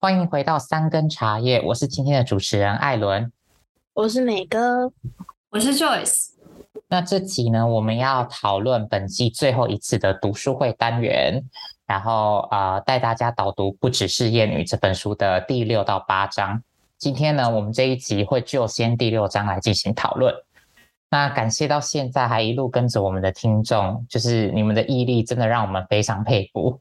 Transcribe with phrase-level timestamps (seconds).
[0.00, 3.32] 欢迎回到三根茶叶，我是今天的主持人艾伦，
[3.94, 4.92] 我是美哥，
[5.50, 6.28] 我是 Joyce。
[6.86, 11.42] 那这集呢，我们要讨论本季最后一次的读书会单元，
[11.84, 16.62] 然后呃，带大家导读《不只是厌女》这本书的第六到八章。
[16.96, 20.32] 今天呢，我们这一集会就先第六章来进行讨论。
[21.10, 26.78] 那感谢到现在还一路跟着我们的听众，就是你们的毅力真的让我们非常佩服。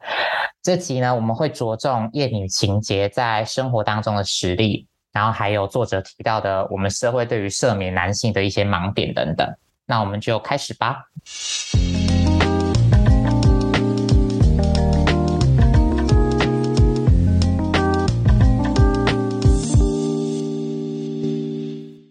[0.61, 9.49] 这集呢，我们会着重厌女情节在生活当中的实例，然后还有作者提到的我们社会对于赦免男性的一些盲点等等。
[9.85, 11.05] 那我们就开始吧。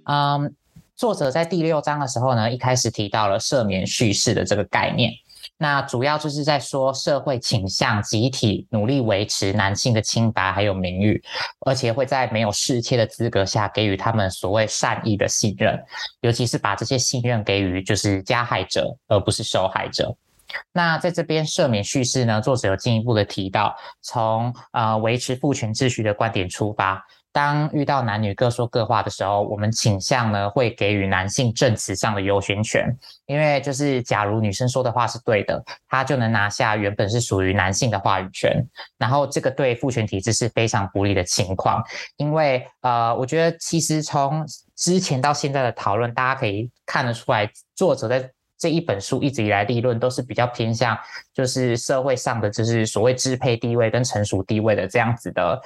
[0.09, 0.55] 嗯，
[0.97, 5.13] 作者在第六章的时候呢，一开始提到了赦免叙事的这个概念。
[5.59, 11.23] 那主要就是在说社会倾向集体努力维持男性的清白还有名誉，
[11.67, 15.79] 而且会在没有释窃的资格下给予他们所谓善意的信任，
[16.21, 20.17] 尤其是把这些信任给予就是加害者而不是受害者。
[20.73, 27.05] 那在这边赦免叙事呢，作者有进一步的提到，从呃维持父权秩序的观点出发。
[27.37, 32.89] 当遇到男女各说各话的时候，我们倾向呢会给予男性证词上的优先权，
[33.27, 41.85] 因为就是假如女生说的话是对的，她就能拿下原本是属于男性的话语权，然后这个对父权体制是非常不利的情况。
[42.17, 44.43] 因为呃，我觉得其实从
[44.75, 50.97] 之前到现在的讨论，大家可以看得出来，作者在这一本书一直以来立论都是比较偏向
[51.35, 55.61] 就是社会上的就是所谓支配地位跟成熟地位的这样子的。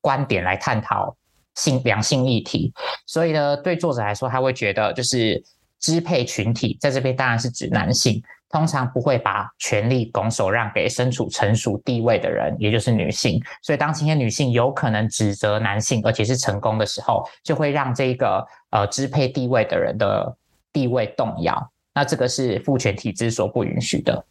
[0.00, 1.16] 观点来探讨
[1.54, 2.72] 性两性议题，
[3.06, 5.42] 所以呢，对作者来说，他会觉得就是
[5.80, 13.42] 支配群体在这边当然是指男性，通常不会把权力拱手让给身处成熟地位的人，也就是女性。
[13.62, 20.36] 所以当今天女性有可能指责男性，而且是成功的时候，就会让这个呃支配地位的人的
[20.72, 21.70] 地位动摇。
[21.94, 24.26] 那这个是父权体制所不允许的。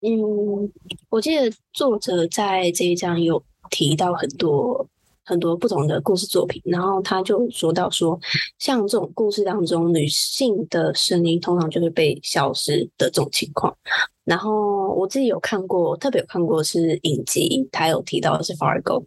[0.00, 0.72] 嗯，
[1.10, 3.44] 我记得作者在这一章有。
[3.70, 4.86] 提到很多
[5.24, 8.18] 很多不同的故事作品，然后他就说到说，
[8.58, 13.76] 像这种故事当中女性的声音通常就会被消失的这种情况。
[14.24, 19.04] 然后我自己有看过，特别有看过是影集，他有提到是 Fargo，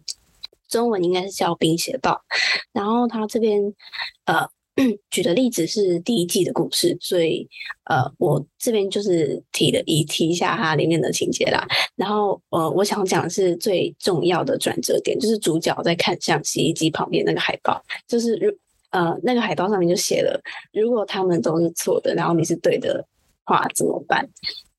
[0.69, 2.11] 中文应该是叫《冰血暴》，
[2.71, 3.73] 然后他这边
[4.25, 4.47] 呃。
[5.09, 7.47] 举的例子是第一季的故事，所以
[7.85, 11.67] 呃，我这边就是提了一提一下它里面的情节啦。
[11.95, 18.51] 然后呃，我想讲的是最重要的转折点，就是主角在看向洗衣机旁边那个海报，就是如
[18.91, 20.41] 呃那个海报上面就写了，
[20.73, 23.05] 如果他们都是错的，然后你是对的
[23.45, 24.27] 话怎么办？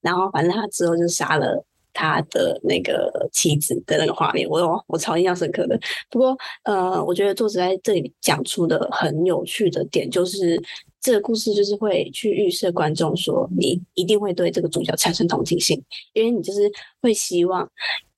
[0.00, 1.64] 然后反正他之后就杀了。
[1.92, 5.78] 他的那个妻子的那个画面，我我超印象深刻的。
[6.10, 10.60] 不过，呃，我觉得作者在这里讲出的很有趣的点，就是
[11.00, 15.82] 这个故事就是会去预设观众说，你一定会对这个主角产生同情心，
[16.14, 16.60] 因为你就是
[17.00, 17.70] 会希望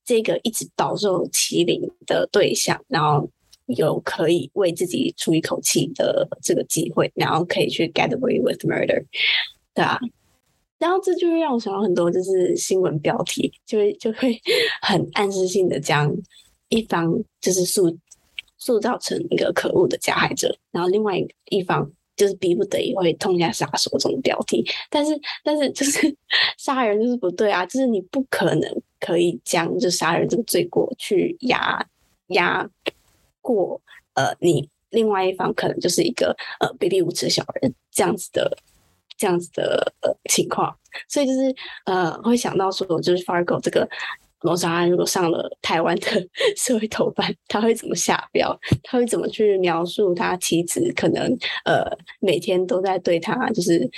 [0.03, 3.29] 这个一直饱受欺凌的对象，然后
[3.65, 9.03] 有可以为自己出一口气的这个机会，然后可以去 get away with murder，
[9.73, 9.99] 对啊。
[10.85, 14.39] 然后这就会让我想到很多，就是新闻标题就会就会
[14.83, 16.15] 很暗示性的将
[16.69, 17.91] 一方就是塑
[18.59, 21.17] 塑造成一个可恶的加害者，然后另外
[21.49, 24.63] 一方就是逼不得已会痛下杀手这种标题。
[24.91, 26.15] 但是但是就是
[26.59, 31.83] 杀人就是不对啊，就是你不可能可以将就杀人这个罪过去压
[32.27, 32.69] 压
[33.41, 33.81] 过
[34.13, 38.55] 呃你另外一方可能就是一个呃卑鄙无耻小人这样子的。
[39.17, 40.75] 这样子的呃情况，
[41.07, 41.55] 所以就是
[41.85, 43.87] 呃会想到说，就是 Fargo 这个
[44.41, 46.27] 谋杀案如果上了台湾的
[46.57, 48.57] 社会头版，他会怎么下标？
[48.83, 51.85] 他会怎么去描述他妻子可能呃
[52.19, 53.89] 每天都在对他就是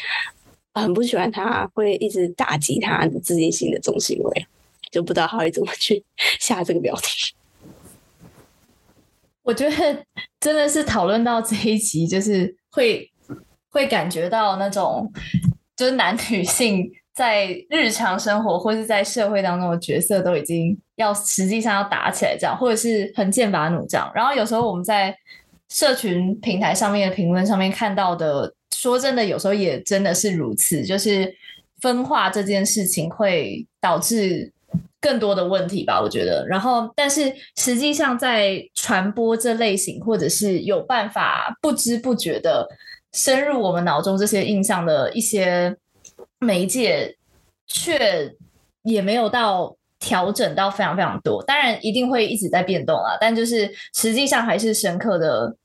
[0.73, 4.47] 很不喜欢他，会一直打击他的自信心的这种行为，
[4.91, 6.03] 就不知道他会怎么去
[6.39, 7.33] 下这个标题。
[9.43, 10.05] 我觉得
[10.39, 13.11] 真的是讨论到这一集，就是会。
[13.69, 15.11] 会感觉到那种，
[15.75, 24.11] 就是男女性在日常生活或是在社会当中的角色都已经要实际上要打起来这样，或者是很剑拔弩张。
[24.15, 25.15] 然后有时候我们在
[25.69, 31.33] 社群平台上面的评论上面看到的，说真的，有时候也真的是如此，就是
[31.81, 34.51] 分化这件事情会导致
[35.01, 36.45] 更多的问题吧，我觉得。
[36.47, 42.67] 然后，但是实际上在传播这类型，或者是有办法不知不觉的。
[43.17, 45.75] 深入我们脑中这些印象的一些
[46.37, 47.17] 媒介，
[47.65, 48.31] 却
[48.83, 55.55] 也没有到调整到非常非常多，当然一定会一直在变动啊，但就是实际上还是深刻的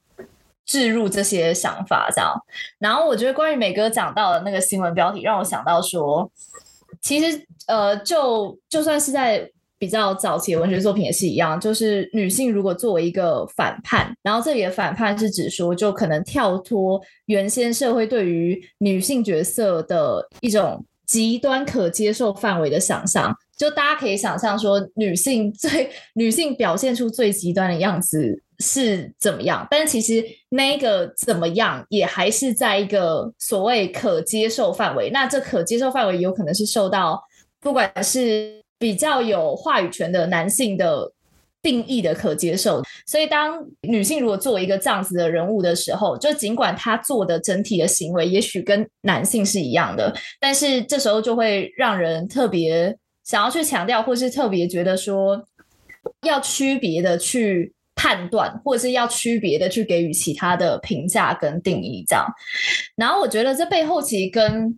[0.65, 2.33] 置入这些想法这样。
[2.79, 6.33] 然后我觉得关于美哥讲到的那个新闻标题，让我想到说，
[7.03, 9.53] 其实呃，就就算是在。
[9.83, 37.21] 比较早期的文学作品也是一样，就是女性如果作为一个反叛，然后这里的反叛是指说，就可能跳脱原先社会对于女性角色的一种极端可接受范围的想象，就大家可以想象说，女性最 女性表现出最极端的样子是怎么样，但其实那个怎么样也还是在一个所谓可接受范围，那这可接受范围有可能是受到
[37.61, 38.63] 不管是。
[38.83, 41.13] 比较有话语权的男性的
[41.63, 55.41] 定义的可接受，所以当女性如果作为一个这样子的人物的时候，就尽管她做的整体的行为也许跟男性是一样的，但是这时候就会让人特别想要去强调，或是特别觉得说
[56.27, 62.27] 要区别的去判断，或者是要区别的去给予其他的评价跟定义这样。
[62.97, 64.77] 然后我觉得这背后其实跟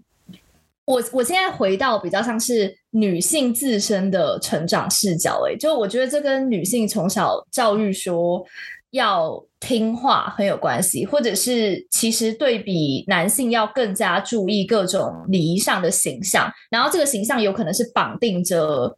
[0.86, 8.44] 我我现在回到比较像是女性自身的成长视角，欸，诶，就我觉得这跟女性从小教育说
[8.90, 18.96] 要听话很有关系，或者是其实对比男性要更加注意各种礼仪上的形象，然后这个形象有可能是绑定着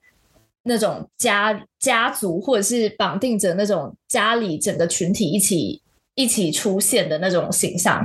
[0.65, 5.81] 那种家家族，或者是绑定着那种家里整个群体一起
[6.17, 8.05] 一起出现的那种形象。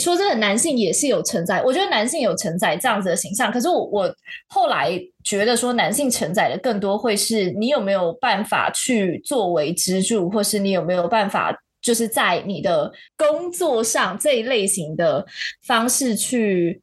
[0.00, 3.52] 说真的，男性也是有承载，我觉得男性有承载这样子的形象。
[3.52, 4.16] 可是我我
[4.48, 4.90] 后来
[5.22, 15.24] 觉得说，男性承载的更多会是你有没有办法去作为支柱，或是你有没有办法就是在你的工作上这一类型的
[15.62, 16.80] 方式去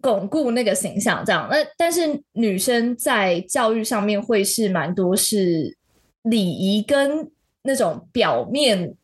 [0.00, 1.22] 巩固那个形象。
[1.24, 5.76] 这样，那但是女生在教育上面会是蛮多是
[6.22, 7.30] 礼仪跟
[7.62, 8.94] 那种表面，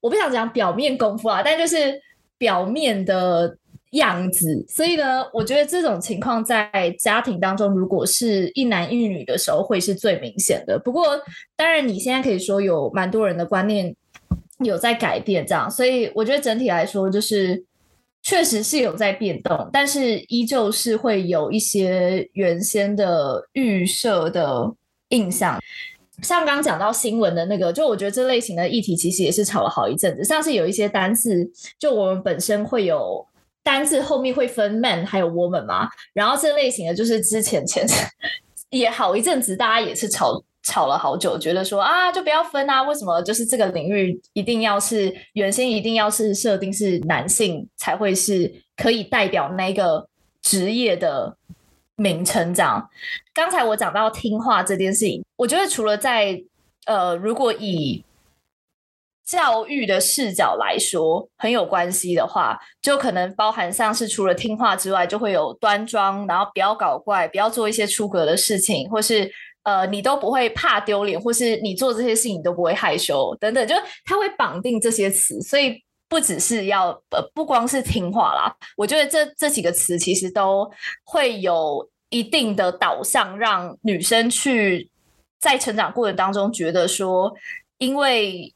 [0.00, 2.04] 我不想讲表面功夫啊，但就是。
[2.38, 3.56] 表面的
[3.92, 10.78] 样子，所以呢，我觉得这种情况在家庭当中，如果是一男一女的时候，会是最明显的。
[10.78, 11.04] 不过，
[11.56, 13.94] 当然你现在可以说有蛮多人的观念
[14.58, 17.64] 有在改变，这样，所以我觉得整体来说，就是
[18.22, 24.74] 确实是有在变动，但是依旧是会有一些原先的预设的
[25.10, 25.58] 印象。
[26.22, 30.24] 像刚讲到新闻的那个，就我觉得这类型的议题其实也是吵了好一阵子。
[30.24, 33.24] 像是有一些单字，就我们本身会有
[33.62, 37.86] 单字后面会分 man 还有 woman 嘛，然后这类型的就是之前前
[38.70, 50.08] 也好一阵子，大家也是吵吵了好久，觉得说啊，就不要分啊，为什么就是这个领域一定要是原先一定要是设定是男性才会是可以代表那个
[50.40, 51.36] 职业的。
[51.96, 52.90] 名称这样，
[53.32, 56.42] 刚才我讲到听话这件事情，我觉得除了在
[56.84, 58.04] 呃，如果以
[59.24, 69.30] 教育的视角来说很有关系的话，就可能包含像是除了听话之外，就会有端庄，然后不要搞怪，不要做一些出格的事情，或是
[69.62, 75.82] 呃，你都不会怕丢脸，或是你做这些事情你都不会害羞等等，就他会绑定这些词，所以。
[76.08, 80.70] 不只是要呃，不光是听话啦，我觉得这这几个词其实都
[81.02, 84.88] 会有一定的导向，让女生去
[85.40, 87.34] 在成长过程当中觉得说，
[87.78, 88.54] 因为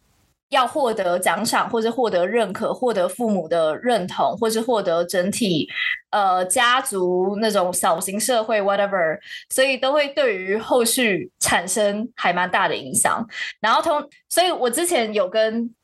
[0.51, 5.69] 要获得奖赏，或者获得认可，获得父母的认同，或是获得整体
[6.11, 13.27] 呃家族那种小型社会 whatever，所以都会对于后续产生还蛮大的影响。
[13.61, 15.75] 然后同，所以我之前有跟。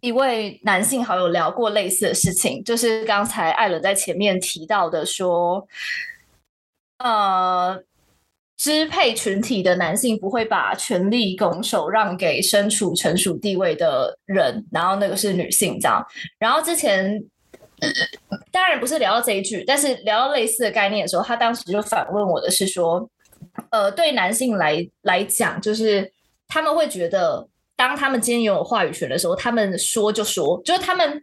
[0.00, 5.66] 一位男性好友聊过类似的事情，就是刚才艾伦在前面提到的，说，
[6.98, 7.82] 呃，
[8.56, 16.04] 支配群体的男性不会把权力拱手让给身处成熟地位的人，然后那个是女性这样。
[16.38, 17.20] 然后之前
[18.52, 23.10] 当然不是聊到这一句，但是聊到类似的概念的时候，他当时就反问我的是说，
[23.70, 26.12] 呃，对男性来来讲，就是
[26.46, 27.48] 他们会觉得。
[27.78, 31.22] 当他们今天拥有话语权的时候，他们说就说，就是他们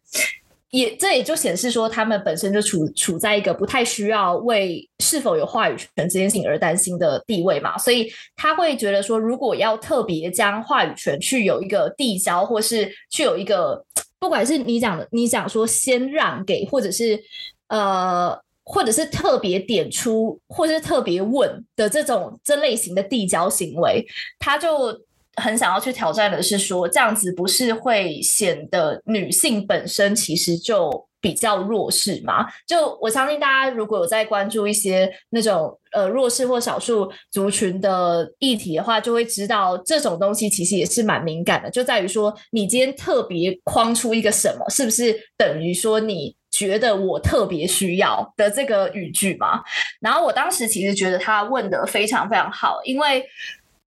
[0.69, 13.85] 也这也就显示说，他们本身就处处在一个不太需要为是否有话语权这件事情而担心的地位嘛，所以他会觉得说，如果要特别将话语权去有一个递交，或是去有一个，
[14.17, 17.21] 不管是你讲的，你讲说先让给，或者是
[17.67, 18.33] 呃，
[18.63, 24.05] 或者是特别点出，或者是特别问的这种这类型的递交行为，
[24.39, 25.04] 他就。
[25.41, 32.45] 很想要去挑战的是说，这样子不是会显得女性本身其实就比较弱势嘛。
[32.67, 49.61] 就我相信大家如果有在关注一些那种呃弱势或少数族群的议题的话，就会知道这种东西其实也是蛮敏感的，就在于说你今天特别框出一个什么，是不是等于说你觉得我特别需要的这个语句嘛？
[49.99, 53.25] 然后我当时其实觉得他问得非常非常好，因为。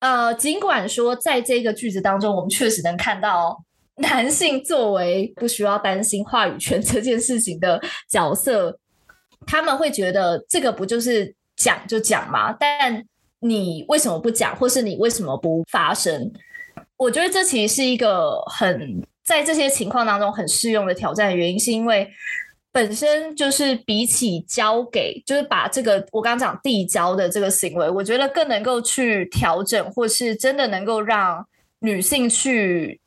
[0.00, 3.62] 呃，尽管说在这个句子当中，我们确实能看到
[3.96, 8.78] 男性作为不需要担心话语权这件事情的角色，
[9.46, 12.52] 他们会觉得这个不就是讲就讲吗？
[12.52, 13.02] 但
[13.40, 16.30] 你为什么不讲，或是你为什么不发声？
[16.96, 22.08] 我觉得这其实是一个很在这些情况当中很适用的挑战原因，是因为。
[22.76, 31.42] 本身就是比起交给，就是把这个我刚刚讲递交的这个行为，我觉得更能够去调整，或是真的能够让
[31.78, 33.00] 女性去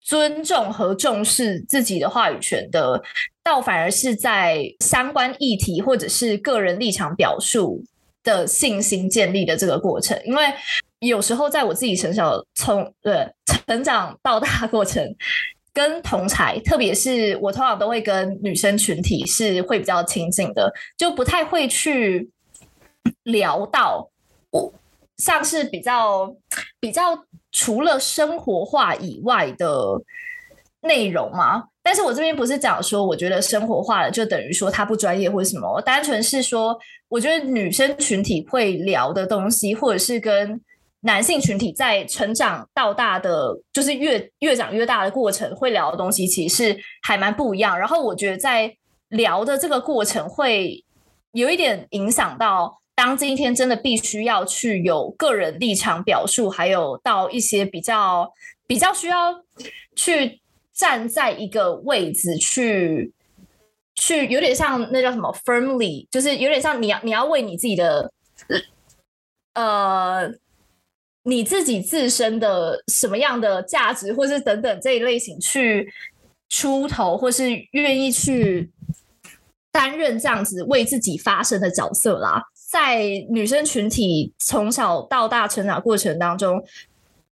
[0.00, 3.02] 尊重和重视自己的话语权的，
[3.42, 7.82] 倒反而是在相关议题或者是个人立场表述
[8.22, 10.16] 的信心建立的这个过程。
[10.24, 10.44] 因为
[11.00, 13.28] 有时候在我自己成长从对
[13.66, 15.04] 成长到大过程。
[15.74, 22.30] 跟同才，特别是我通常都会跟女生群体是会比较亲近的，就不太会去
[23.24, 24.08] 聊到
[24.50, 24.72] 我
[25.16, 26.32] 像是比较
[26.78, 30.00] 比较除了生活化以外的
[30.82, 31.64] 内容嘛。
[31.82, 36.78] 但是我这边不是讲说，我觉得生活化了就等于说他不专业或者什么，我单纯是说，
[37.08, 40.60] 我觉得女生群体会聊的东西，或者是跟。
[41.06, 47.78] 男性群体在成长到大的，就是越越长越大的过程，会聊的东西其实还蛮不一样。
[47.78, 48.74] 然后我觉得在
[49.10, 50.82] 聊的这个过程，会
[51.32, 58.32] 有一点影响到，当今天真的必须要去有个人立场表述，还有到一些比较
[58.66, 59.42] 比较需要
[59.94, 60.40] 去
[60.72, 63.12] 站在一个位置去
[63.94, 68.10] 去，有点像那叫什么 firmly，就是有点像你要你要为你自己的
[69.52, 70.32] 呃。
[71.26, 75.90] 你自己自身的什么样的价值，或是等等这一类型去
[76.50, 78.70] 出头，或是愿意去
[79.72, 86.62] 担任这样子为自己发声的角色啦，在女生群体从小到大成长过程当中，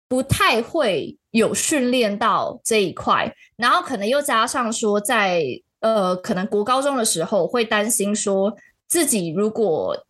[0.08, 5.44] 不太会有训练到这一块，然后可能又加上说在，
[5.80, 8.56] 呃，可能国高中的时候会担心说
[8.88, 10.06] 自己如果。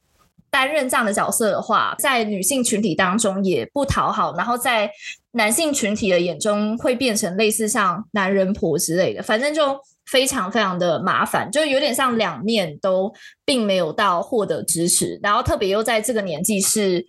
[0.52, 4.90] 担任这样的角色的话，在女性群体当中也不讨好，然后在
[5.32, 13.14] 男性群体的眼中会变成类似像男人婆之类的，反正就非常非常的麻烦，就有点像两面都
[13.46, 17.06] 并没有到获得支持，然后特别又在这个年纪是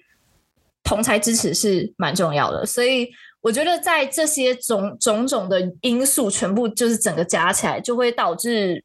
[0.84, 3.08] 同侪支持是蛮重要的，所以
[3.40, 8.84] 我觉得在这些种种种的因素全部就是整个加起来，就会导致。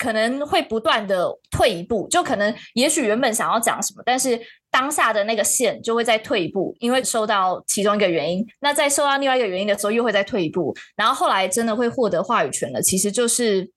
[0.00, 4.40] 可能会不断的退一步，就可能也许原本想要讲什么，但是
[4.70, 13.70] 当下的那个线就会再退一步，因为受到其中一个原因，那在受到另外一个原因的时候又会再退一步，然后后来真的会获得话语权的，其实就是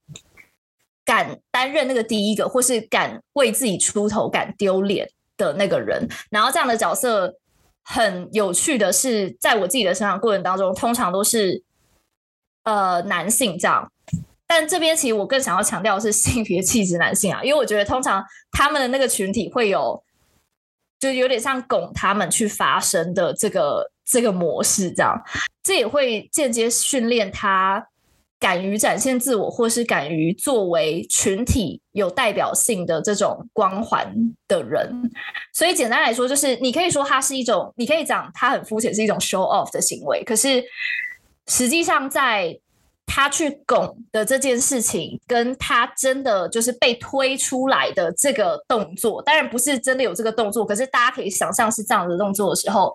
[1.03, 6.07] 敢担任那个第一个，或是敢为自己出头、敢丢脸的那个人。
[6.29, 7.35] 然后这样的角色
[7.83, 11.61] 很有趣的是，在我自己的成长过程当中，通常都是
[12.63, 13.91] 呃男性这样。
[14.55, 20.03] 但这边其实我更想要强调的是性别气质男性啊，因为我觉得通常他们的那个群体会有，
[20.99, 25.19] 就有点像拱他们去发声的这个这个模式，这样，
[25.63, 27.83] 这也会间接训练他
[28.39, 34.13] 敢于展现自我，或是敢于作为群体有代表性的这种光环
[34.47, 35.11] 的人。
[35.51, 40.63] 所以简单来说，就是你可以说他是一种，你可以讲他很肤浅，是一种 show off 的行为，可是
[41.47, 42.59] 实际上在。
[43.05, 52.91] 他去拱的这件事情，跟他真的就是被推出来的这个动作，当然不是真的有这个动作，可是大家可以想象是这样的动作的时候，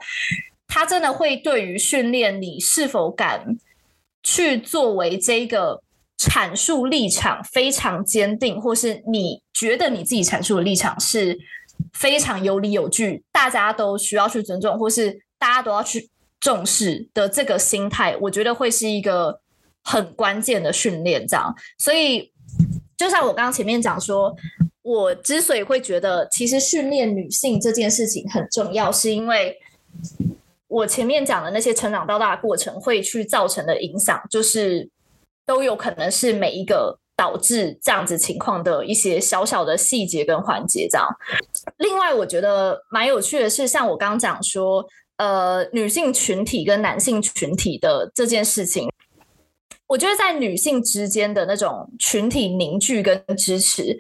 [0.67, 3.57] 他真的会对于训练你是否敢
[4.25, 5.81] 去作为这个
[6.19, 11.39] 阐述立场非常坚定，或是你觉得你自己阐述的立场是
[11.93, 16.09] 非常有理有据，大家都需要去尊重，或是大家都要去
[16.41, 19.41] 重视的这个心态，我觉得会是一个。
[19.89, 22.31] 很关键的训练，这样，所以
[22.95, 24.37] 就像我刚刚前面讲说，
[24.83, 29.57] 我之所以会觉得其实训练女性这件事情很重要，是因为
[30.67, 34.91] 我前面讲的那些成长到大的过程会去造成的影响，就是
[35.47, 41.09] 都有可能是每一个导致这样子情况的一些小小的细节跟环节，这样。
[41.79, 44.85] 另外，我觉得蛮有趣的是，像我刚刚讲说，
[45.17, 48.87] 呃，女性群体跟男性群体的这件事情。
[49.89, 53.99] 我觉得在女性之间的那种群体凝聚跟支持，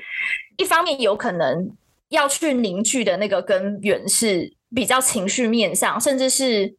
[0.56, 1.74] 一方面有可能
[2.10, 6.76] 要去凝聚的那个根源是比较情绪面向，甚至是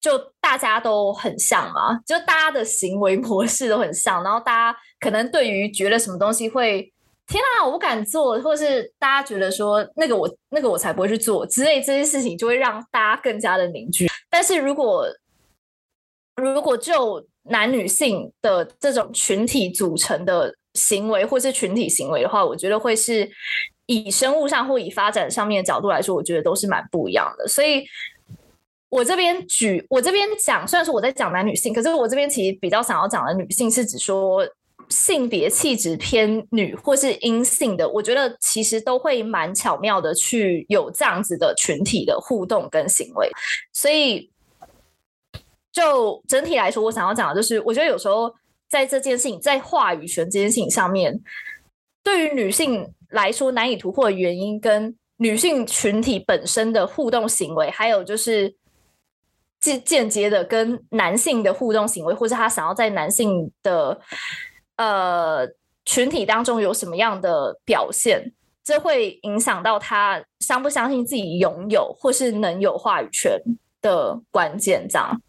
[0.00, 6.92] 就大家都很像嘛，就大家的行为模式都很像，然后大家可能对于觉得什么东西会
[7.28, 14.08] 天啊，我不敢做，或是大家觉得说那个我那个我才不会去做之类这些事情，就会让大家更加的凝聚。
[14.28, 15.06] 但是如果
[16.38, 23.28] 如果就男女性的这种群体组成的行为，或是群体行为的话，我觉得会是
[23.86, 27.48] 以生物上或以发展上面的角度来说，我觉得都是蛮不一样的。
[27.48, 27.84] 所以，
[28.88, 34.46] 我这边举，我这边讲，虽然说我在讲男女性，可是我这边其实比较想要讲的女性，是指说
[34.88, 43.28] 性别气质偏女或是阴性的，我觉得其实都会蛮巧妙的去有这样子的群体的互动跟行为，
[43.72, 44.30] 所以。
[45.78, 48.34] 就整体来说，我想要讲的就是，我觉得有时候
[48.68, 51.16] 在这件事情，在话语权这件事情上面，
[52.02, 58.52] 对于女性来说难以突破的原因，跟女性群体本身的互动行为，还有就是
[59.60, 64.00] 间间接的跟男性的互动行为，或者他想要在男性的
[64.78, 65.46] 呃
[65.84, 68.32] 群体当中有什么样的表现，
[68.64, 73.40] 这会影响到他相不相信自己拥有或是能有话语权
[73.80, 75.22] 的关键，这样。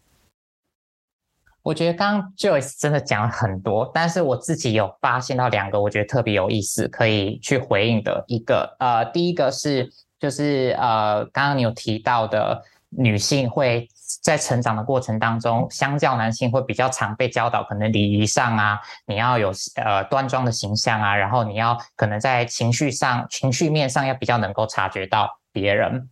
[1.62, 13.86] 我觉得刚刚 Joyce 真的讲了很多，但是我自己有发现到两个我觉得特别有意思可以去回应的一个，呃，第一个是就是呃，刚刚你有提到的女性会
[14.22, 26.08] 在成长的过程当中，相较男性会比较常被教导，可能礼仪上啊，你要有呃端庄的形象啊，然后你要可能在情绪上、情绪面上要比较能够察觉到别人。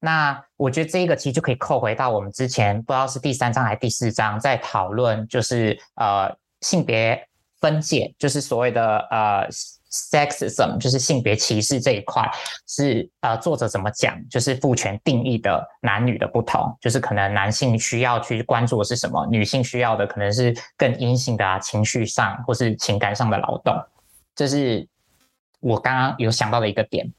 [0.00, 7.26] 那我觉得这个其实就可以扣回到我们之前不知道是第三章还是第四章在讨论，就是呃性别
[7.60, 9.48] 分界，就是所谓的呃
[9.90, 12.22] sexism，就是性别歧视这一块
[12.66, 23.74] 是呃作者怎么讲，就是父权定义的男女的不同，就是可能男性需要去关注的是什么，女性需要的可能是更阴性的啊，情绪上或是情感上的劳动，
[24.34, 24.86] 这是
[25.60, 27.10] 我刚刚有想到的一个点。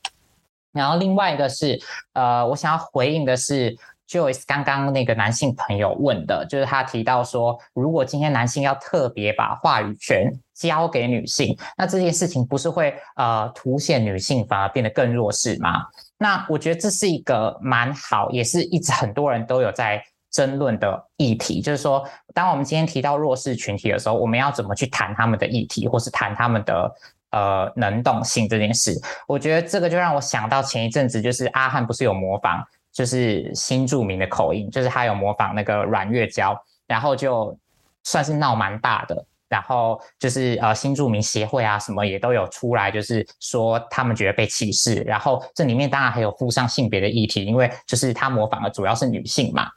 [0.71, 1.79] 然后另外一个是，
[2.13, 3.75] 呃，我想要回应的是
[4.07, 15.85] ，Joyce 刚刚那个男性朋友问的，就是他提到说，如果今天男性要特别把话语权交给女性，那这件事情不是会呃凸显女性反而变得更弱势吗？
[16.17, 26.91] 那我觉得这是一个蛮好，也是一直很多人都有在争论的议题，就是说，当我们今天提到弱势群体的时候，我们要怎么去谈他们的议题，或是谈他们的。
[27.31, 37.55] 呃，能动性这件事，我觉得这个就让我想到前一阵子，就是阿汉不是有模仿，就是新住民的口音，就是他有模仿那个阮月娇，然后就
[38.03, 49.69] 算是闹蛮大的，然后就是呃新住民协会啊什么也都有出来，就是说他们觉得被歧视，然后这里面当然还有附上性别的议题，因为就是他模仿的主要是女性嘛，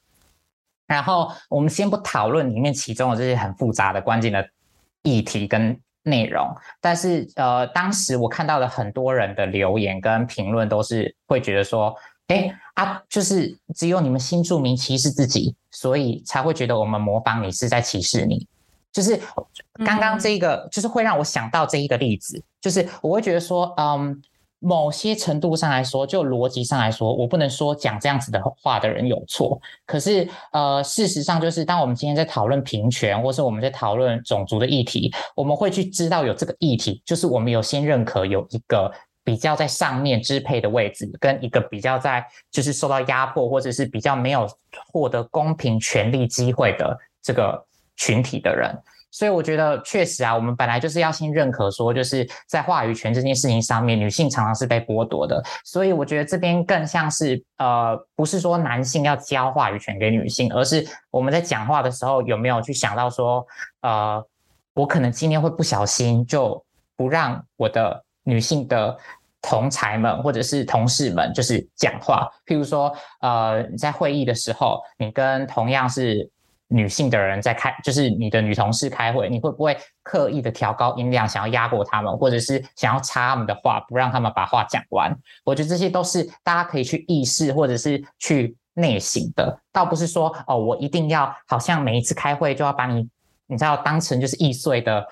[0.86, 4.48] 然后我们先不讨论里面其中的这些很复杂的关键的
[5.02, 5.78] 议题跟。
[6.02, 6.48] 内容，
[6.80, 11.94] 但是呃，当时我看到了很多人的留言跟评论，都是会觉得说，
[12.28, 18.46] 哎啊，就是只有你们新住民歧视自己，所以才会觉得我们模仿你是在歧视你。
[18.92, 19.18] 就是
[19.84, 24.22] 刚刚这个，嗯、就是会让我想到这一个例子，就是我会觉得说，嗯。
[24.62, 29.60] 某些程度上来说，就逻辑上来说，我不能说讲这样子的话的人有错。
[29.84, 38.88] 可是，呃，事实上就是，当我们今天在讨论平权，或是我们在讨论种族的议题，我们会去知道有这个议题，就是我们有先认可有一个
[39.24, 44.48] 比较在上面支配的位置，跟一个比较在就是受到压迫，或者是比较没有
[44.92, 48.72] 获得公平权利机会的这个群体的人。
[49.12, 55.40] 所以我觉得确实啊，我们本来就是要先认可说，就是在话语权这件事情上面，女性常常是被剥夺的。
[55.64, 63.46] 所以我觉得这边更像是呃，不是说男性要交话语权给女性，而是我们在讲话的时候有没有去想到说，
[63.82, 64.24] 呃，
[64.72, 66.64] 我可能今天会不小心就
[66.96, 68.96] 不让我的女性的
[69.42, 72.26] 同才们或者是同事们就是讲话。
[72.46, 76.31] 譬如说，呃，在会议的时候，你跟同样是。
[76.72, 85.14] 女性的人在开，就是你的女同事开会，你会不会刻意的调高音量，想要压过他们，或者是想要插他们的话，不让他们把话讲完？
[85.44, 93.06] 我觉得这些都是大家可以去意识，或者是去内省的，倒不是说哦，我一定要好像每一次开会就要把你，
[93.46, 95.06] 你知道当成就是易碎的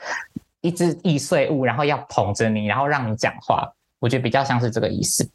[0.63, 3.71] 一只易碎物，然后要捧着你，然后让你讲话。
[3.99, 5.31] 我觉得比较像是这个意思。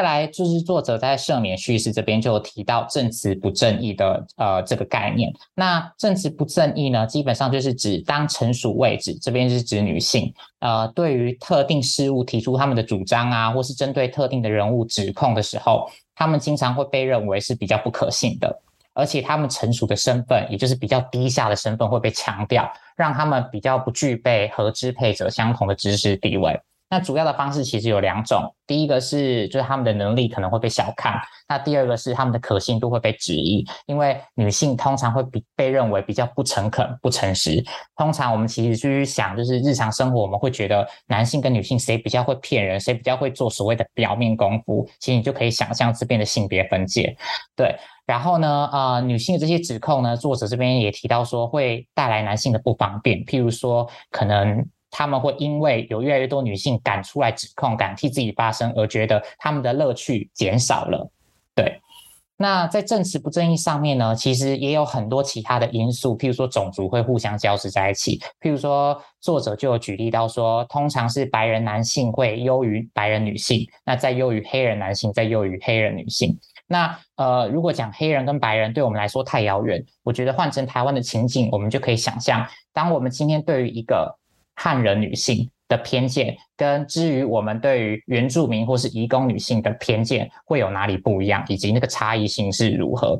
[0.00, 5.30] 再来就是作者在赦免叙事这边就提到证词不正义的呃这个概念。
[5.54, 18.58] 那证词不正义呢，基本上就是指当成熟位置，这边是指女性，呃，对于特定事物提出他们的主张啊，或是针对特定的人物指控的时候，他们经常会被认为是比较不可信的，
[18.94, 26.58] 而且他们成熟的身份，也就是比较低下的身份会被强调，让他们比较不具备和支配者相同的知识地位。
[26.90, 31.14] 那主要的方式其实有两种，第一个是就是他们的能力可能会被小看，
[31.48, 37.64] 那第二个是他们的可信度会被质疑，因为女性通常会比被认为比较不诚恳、不诚实。
[37.96, 47.16] 通常我们其实去想，就是日常生活我们会觉得男性跟女性谁比较会骗人，谁比较会做所谓的表面功夫，其实你就可以想象这边的性别分界。
[47.54, 47.72] 对，
[48.04, 54.66] 然后呢，呃，女性的这些指控呢，作者这边也提到说会带来男性的不方便，譬如说可能。
[54.90, 61.10] 他们会因为有越来越多女性敢出来指控、敢替自己发声，而觉得他们的乐趣减少了。
[61.54, 61.80] 对，
[62.36, 68.18] 那在证词不正义上面呢，其实也有很多其他的因素，譬如说种族会互相交织在一起。
[68.40, 76.38] 譬如说，作者就有举例到说，通常是白人男性会优于白人女性，那再优于黑人男性，再优于黑人女性。
[76.66, 84.16] 那呃，如果讲黑人跟白人对我们来说太遥远，我觉得换成台湾的情景，我们就可以想象，当我们今天对于一个
[84.62, 93.18] 汉人女性的偏见，跟至于我们对于原住民或是移工女性的偏见会有哪里不一样，以及那个差异性是如何？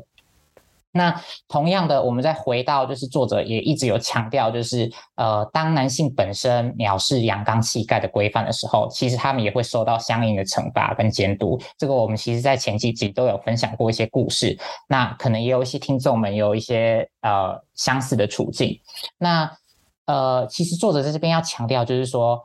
[0.93, 11.57] 那同样的，我们再回到，就是作者也一直有强调，就是呃，当男性本身藐视阳刚气概的规范的时候，其实他们也会受到相应的惩罚跟监督。
[11.77, 14.55] 这个我们其实在前几集都有分享过一些故事，
[14.87, 18.77] 那可能也有一些听众们有一些呃相似的处境。
[19.17, 19.49] 那
[20.11, 22.37] 呃，其实作者在这边要强调，就是说，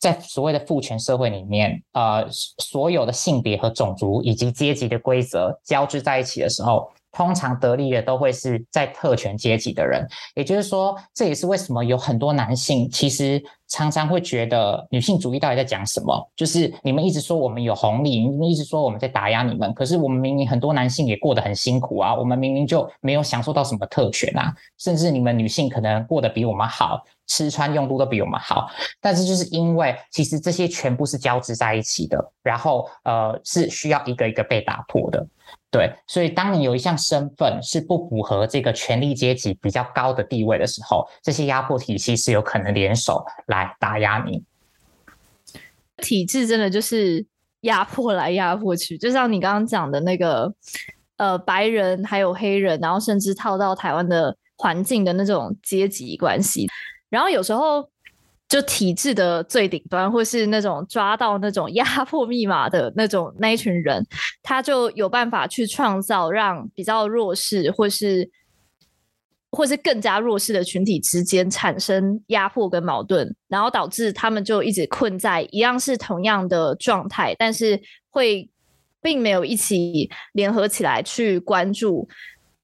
[0.00, 2.26] 在所谓的父权社会里面，呃，
[2.58, 10.04] 所有的性别和种族以及阶级的规则交织在一起的时候，通常得利的都会是在特权阶级的人。
[10.34, 13.42] 也就是说，这也是为什么有很多男性其实。
[13.68, 16.30] 常常会觉得女性主义到底在讲什么？
[16.36, 28.68] 就是你们一直说我们有红利，你们一直说我们在打压你们，可是我们明明很多男性也过得很辛苦啊，我们明明就没有享受到什么特权啊，甚至你们女性可能过得比我们好，吃穿用度都比我们好，
[29.00, 35.26] 但是就是因为其实这些全部是交织在一起的，然后呃是需要一个一个被打破的。
[35.72, 44.44] 对，所以当你有一项身份是不符合这个权力阶级比较高的地位的时候，这些压迫体系是有可能联手来打压你。
[45.96, 47.24] 体制真的就是
[47.62, 50.52] 压迫来压迫去，就像你刚刚讲的那个，
[51.16, 56.68] 呃，白人还有黑人，然后甚至套到台湾的环境的那种阶级关系，
[57.08, 57.91] 然后有时候。
[58.52, 64.06] 就体制的最顶端，或是那种抓到那种压迫密码的那种那一群人，
[64.42, 68.30] 他就有办法去创造让比较弱势，或是
[69.50, 78.50] 或是更加弱势的群体之间产生压迫跟矛盾，然后导致他们就一直困在一样是同样的状态，但是会
[79.00, 82.06] 并没有一起联合起来去关注。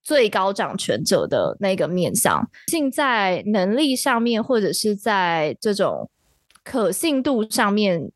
[0.09, 6.09] 最高掌权者的那个面相，性在能力上面，或者是在这种
[6.65, 8.11] 可信度上面，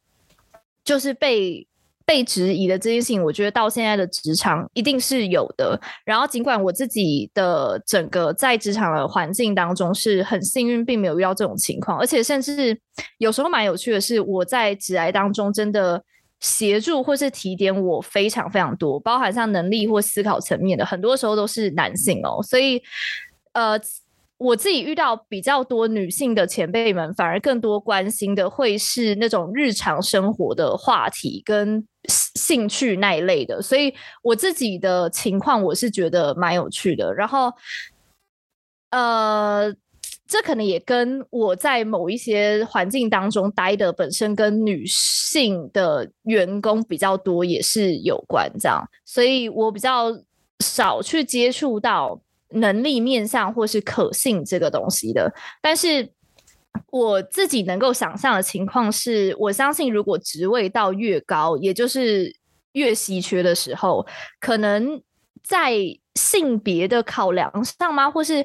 [0.83, 1.67] 就是被
[2.07, 5.79] 被质疑的这件事情，我觉得到现在的职场一定是有的。
[6.07, 12.81] 然后，尽管我自己的整个在职场的环境当中是很幸运，并没有遇到这种情况，而且甚至
[13.19, 16.03] 有时候蛮有趣的是，我在职癌当中真的。
[16.43, 22.43] 协助或是提点我非常非常多，包含像能力或思考层面的，很多时候都是男性哦。
[22.43, 22.83] 所以，
[23.53, 23.81] 呃，
[24.39, 31.87] 我自己遇到比较多女性的前辈们，反而更多关心的会是那种日常生活的话题跟
[32.35, 33.63] 兴趣那一类的。
[33.63, 37.15] 所以我自己的情况，我是觉得蛮有趣的。
[37.15, 37.53] 然后，
[38.91, 39.73] 呃。
[40.33, 50.11] 这可能也跟我在某一些环境当中待的本身跟女性的员工比较多也是有关，这样，所以我比较
[50.61, 52.19] 少去接触到
[52.49, 55.31] 能力面向或是可信这个东西的。
[55.61, 56.11] 但是
[56.91, 62.35] 我自己能够想象的情况是，我相信如果职位到越高，也就是
[62.73, 64.07] 越稀缺的时候，
[64.41, 65.03] 可能
[65.43, 65.75] 在
[66.15, 68.43] 性别的考量上吗，或是？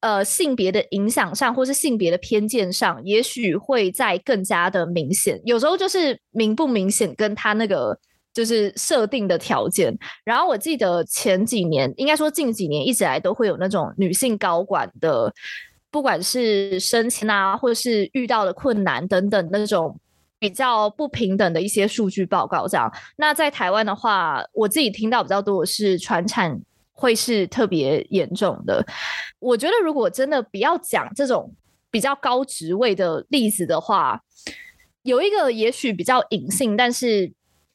[0.00, 5.40] 呃，性别的影响上，或是性别的偏见上，也许会再更加的明显。
[5.44, 7.98] 有时候就是明不明显，跟他那个
[8.32, 9.92] 就是设定的条件。
[10.24, 15.32] 然后我记得前几年，应该说近几年一直来都会有那种女性高管的，
[15.90, 19.98] 不管是升迁啊，或者是遇到的困难等等那种
[20.38, 22.68] 比较不平等的一些数据报告。
[22.68, 26.60] 这样，那在台湾的话，我自己听到比较多的是传产
[26.98, 28.84] 会是特别严重的。
[29.38, 31.54] 我觉得如果真的不要讲这种
[31.90, 34.20] 比较高职位的例子的话，
[35.02, 37.32] 有一个也许比较隐性，但是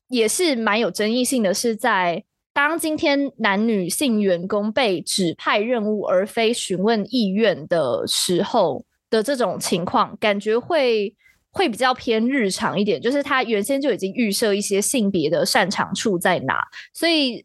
[0.10, 2.24] 也是蛮有争议性的，是在。
[2.56, 11.16] 当今天男女性员工被指派任务而非询问意愿的时候的这种情况，感觉会
[11.50, 17.44] 会比较偏日常一点，就是他原先就已经预设一些性别的擅长处在哪，所以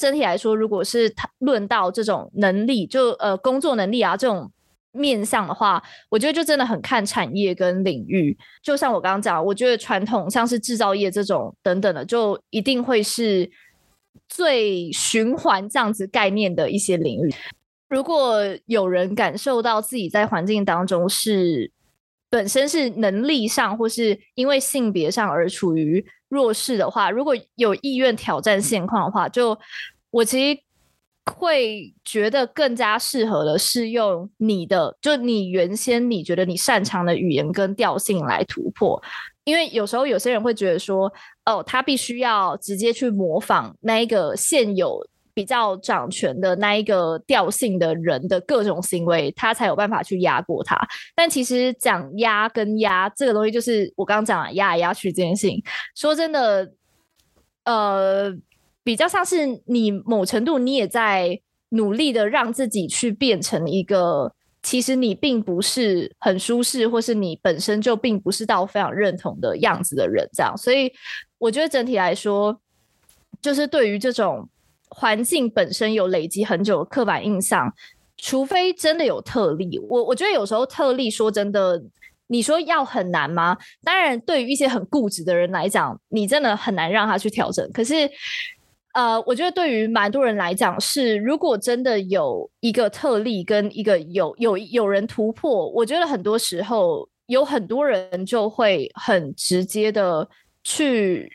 [0.00, 4.50] 整体来说，如果是论到这种能力，就呃工作能力啊这种
[4.92, 8.36] 面向的话，我觉得就真的很看产业跟领域。
[8.62, 13.50] 就像我刚刚讲，我觉得传统像是制造业这种等等的，就一定会是。
[14.28, 17.34] 最循环这样子概念的一些领域，
[17.88, 21.72] 如果有人感受到自己在环境当中是
[22.28, 29.58] 本身是能力上或是因为性别上而处于弱势的话，如果有意愿挑战现况的话，就
[30.10, 30.60] 我其实
[31.32, 39.00] 会觉得更加适合的是用你的，就你原先你觉得你擅长的语言跟调性来突破。
[39.44, 41.12] 因为有时候有些人会觉得说，
[41.44, 45.04] 哦，他必须要直接去模仿那一个现有
[45.40, 50.76] 比较掌权的那一个调性的人的各种行为，他才有办法去压过他。
[51.16, 55.62] 但其实讲压跟压这个东西，就是我刚刚讲的压来压去这件事情。
[55.96, 56.70] 说真的，
[57.64, 58.30] 呃，
[58.84, 64.34] 比较像是你某程度你也在努力的让自己去变成一个。
[64.62, 70.54] 其实你并不是很舒适，或是你本身就并不是到非常认同的样子的人，这样。
[70.54, 70.92] 所以
[71.38, 72.60] 我觉得整体来说，
[73.40, 74.46] 就是对于这种
[74.90, 77.72] 环境本身有累积很久的刻板印象，
[78.18, 81.82] 除非真的有特例，我我觉得有时候特例说真的，
[82.26, 83.56] 你说要很难吗？
[83.82, 87.66] 当然，对于一些很固执的人来讲，你真的很难让他去调整。
[87.72, 88.10] 可是。
[88.92, 100.28] 呃，我觉得对于蛮多人来讲，是如果真的有一个特例跟一个有有有人突破，我觉得很多时候有很多人就会很直接的
[100.64, 101.32] 去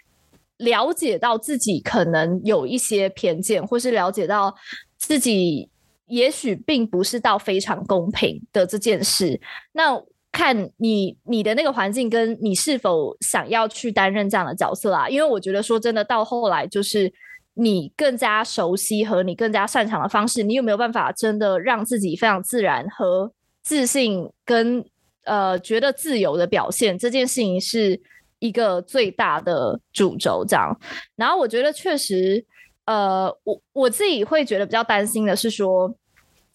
[0.57, 4.53] 了解到自己可能有一些偏见，或是了解到
[4.97, 5.69] 自己
[6.07, 9.39] 也许并不是到非常公平的这件事。
[9.73, 15.07] 那看你你的那个环境，跟你是否想要去担任这样的角色啊？
[15.09, 17.11] 因为我觉得说真的，到后来就是。
[17.57, 23.31] 你更加熟悉和你更加擅长的方式，你有没有办法真的让自己非常自然和
[23.63, 24.83] 自信跟，
[25.23, 26.97] 呃觉得自由的表现？
[26.97, 27.97] 这件事情是
[28.45, 30.77] 一个最大的主轴，这样。
[31.15, 32.45] 然后我觉得确实，
[32.85, 35.93] 呃，我我自己会觉得比较担心的是说，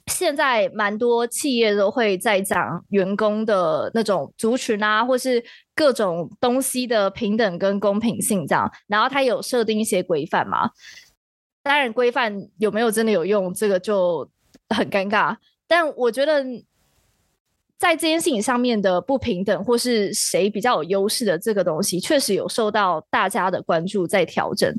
[0.07, 5.43] 现在蛮多企业都会在讲员工的那种族群啊，或是。
[5.73, 10.69] 各种东西的平等跟公平性，这样，然后它有设定一些规范嘛？
[11.63, 14.31] 当然，规范有没有真的有用，这个就
[14.69, 15.35] 很尴尬。
[15.67, 16.45] 但我觉得，
[17.81, 24.73] 在这件事情上面的不平等，或是谁比较有优势的这个东西，确实有受到大家的关注，在调整。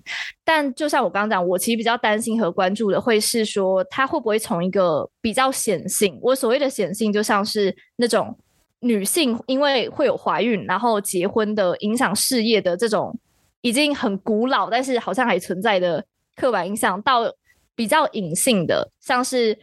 [0.46, 8.38] 但就像我刚刚讲，我其实比较担心和关注的，会是说它会不会从一个比较显性，我所谓的显性，就像是那种。
[8.84, 13.16] 女性因为会有怀孕，然后结婚的影响事业的这种
[13.62, 16.04] 已经很古老，但是好像还存在的
[16.36, 17.32] 刻板印象，到
[17.76, 19.56] 比较隐性的，像是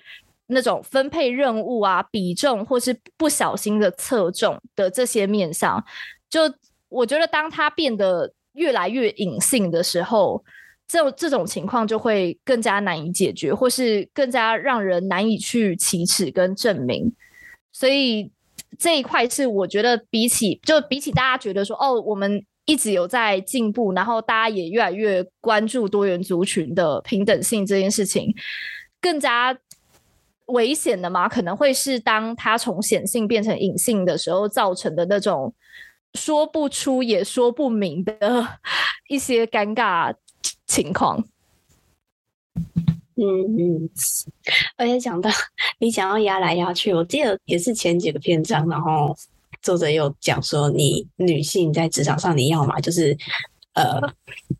[0.48, 5.82] 那种分配任务啊、比重或是不小心的侧重的这些面上，
[6.28, 6.40] 就
[6.88, 10.44] 我觉得当它变得越来越隐性的时候，
[10.86, 17.12] 这种这种情况就会更加难以解决，或是更加让人难以去启齿跟证明，
[17.72, 18.30] 所以。
[18.78, 28.32] 这一块是我觉得比起就比起大家觉得说哦，我们一直有在进步，然后大家也越来越关注多元族群的平等性这件事情，
[29.00, 29.56] 更加
[30.48, 35.54] 危险的嘛，可能会是当它从显性变成隐性的时候造成的那种
[36.14, 38.58] 说不出也说不明的
[39.08, 40.14] 一些尴尬
[40.66, 41.24] 情况。
[43.20, 43.26] 嗯
[43.58, 43.90] 嗯，
[44.76, 45.28] 而且讲到
[45.80, 49.12] 你讲到压来压去，我记得也是前几个篇章，然后
[49.60, 53.16] 作者有讲说，你女性在职场上，你要嘛就是
[53.74, 54.00] 呃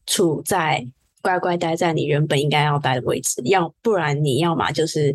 [0.07, 0.85] 处在
[1.23, 5.15] 乖乖待在你原本应该要待的位置，要不然你要嘛就是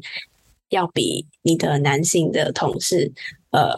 [0.73, 3.11] 要比你的男性的同事
[3.51, 3.73] 呃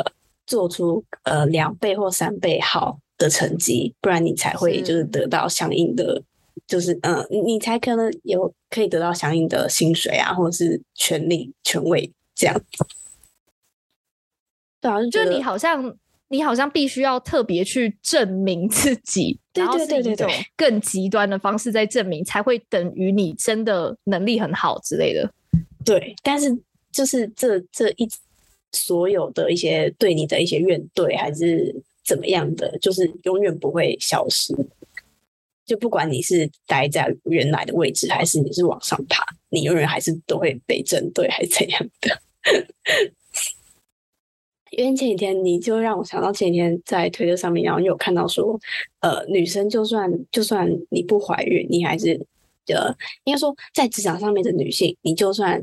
[0.47, 6.23] 做出呃两倍或三倍好的成绩，不然你才会就是得到相应的。
[6.67, 12.59] 就是嗯，你才可能有可以得到相应的薪水啊，或者是权力、权位这样。
[14.81, 20.27] 对啊，就你好像你你好像必须要特别去证明自己，然后是以一种
[20.57, 25.29] 更极端的方式在证明，才会等于你真的能力很好之类的。
[25.83, 26.49] 对，但是
[26.95, 28.09] 就是这这一
[28.71, 34.55] 所有的一些对你的一些怨怼还是怎么样的，就是永远不会消失。
[35.65, 42.21] 就不管你是待在原来的位置，还是你是往上爬，你永远还是都会被针对，还是怎样的？
[44.71, 48.59] 因为前几天你就让我想到前几天在推特上面，然后有看到说，
[48.99, 52.13] 呃，女生就算就算你不怀孕，你还是
[52.67, 55.59] 呃，应该说在职场上面的女性，你就算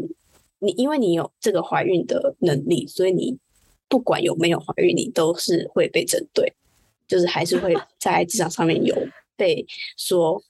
[0.63, 3.37] 你因为你有这个怀孕的能力，所以你
[3.89, 6.51] 不管有没有怀孕，你都是会被针对，
[7.07, 8.97] 就是还是会 在职场上面有。
[9.35, 10.41] 被说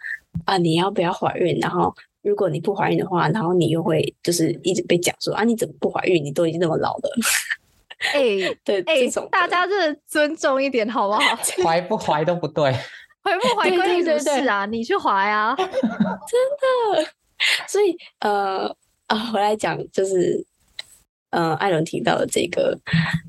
[0.44, 1.56] 啊，你要不要怀孕？
[1.60, 6.22] 然后如果你不怀孕的话，然后你又会就是一直被讲说啊，你怎么不怀孕？
[6.22, 7.10] 你都已经那么老了。
[8.12, 11.20] 哎、欸， 对，哎、欸，大家真的尊重一点好不好？
[11.64, 12.72] 怀不怀都不对，
[13.22, 14.66] 怀不怀关你什么事啊？
[14.66, 15.54] 你去怀啊！
[15.56, 17.08] 真的。
[17.68, 18.68] 所以呃
[19.06, 20.44] 啊，回来讲就是
[21.30, 22.78] 呃，艾伦提到的这个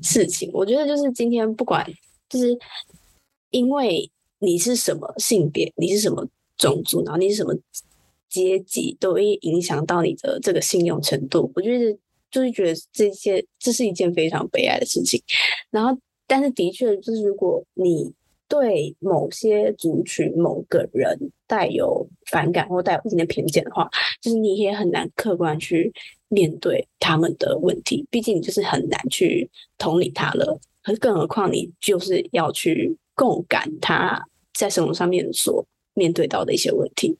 [0.02, 1.86] 事情，我觉得就是今天不管
[2.28, 2.58] 就是
[3.50, 4.10] 因为。
[4.40, 5.72] 你是什么性别？
[5.76, 7.02] 你是什么种族？
[7.02, 7.54] 然后你是什么
[8.28, 11.50] 阶级，都会影响到你的这个信用程度。
[11.54, 11.98] 我觉得
[12.30, 15.22] 就是觉得这些这是一件非常悲哀的事情。
[15.70, 18.12] 然后，但是的确就是，如果你
[18.48, 25.92] 对某些族群、某个人带有反感或带有一定的偏见的话，就是你也很难客观去
[26.28, 28.06] 面对他们的问题。
[28.10, 30.58] 毕竟你就是很难去同理他了，
[31.00, 34.26] 更何况你就是要去共感他。
[34.52, 37.18] 在生活上面所面对到的一些问题，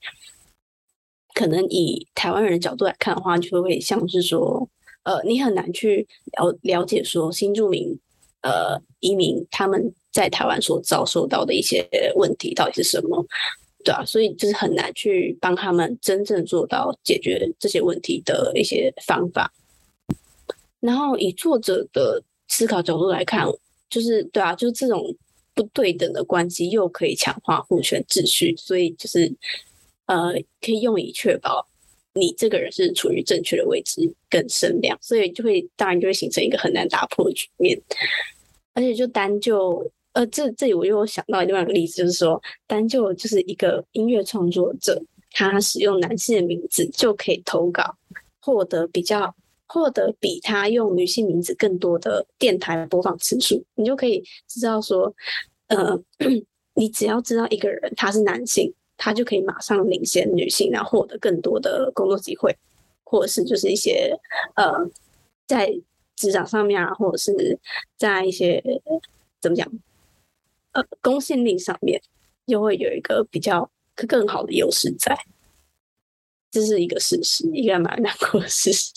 [1.33, 4.69] 可能以台湾人的角度来看的话，就会像是说，
[5.03, 6.07] 呃，你很难去
[6.37, 7.99] 了了解说新住民
[8.45, 13.25] 呃移民他们在台湾所遭受到的一些问题到底是什么，
[13.83, 19.51] 对啊，所以就是很难去帮他们真正做到解决这些问题的一些方法。
[20.79, 23.45] 然后以作者的思考角度来看，
[23.89, 25.15] 就是对啊，就是这种。
[25.55, 29.33] 不对等的关系又可以强化互权秩序，所以就是
[30.05, 31.65] 呃，可以用以确保
[32.13, 37.81] 你这个人是处于正确的位置跟声量，所以就会当然就会形成一个很难打破的局面。
[38.75, 47.97] 而且就单就呃，这这里我又想到另外一个例子，就是说单就就是一个音乐创作者，他使用男性的名字就可以投稿，
[48.39, 49.35] 获得比较
[49.67, 55.13] 获得比他用女性名字更多的电台播放次数，你就可以知道说，
[55.67, 55.99] 呃，
[56.75, 62.55] 你只要知道一个人他是男性，他就可以马上领先女性，然后获得更多的工作机会，
[63.03, 64.17] 或者是就是一些
[64.55, 64.71] 呃，
[65.47, 65.73] 在
[66.15, 67.59] 职场上面啊，或者是
[67.97, 68.63] 在一些
[69.41, 69.69] 怎么讲，
[70.71, 72.01] 呃，公信力上面，
[72.47, 73.69] 就会有一个比较
[74.07, 75.17] 更好的优势在，
[76.51, 78.91] 这是一个事实，一个蛮难过的事实。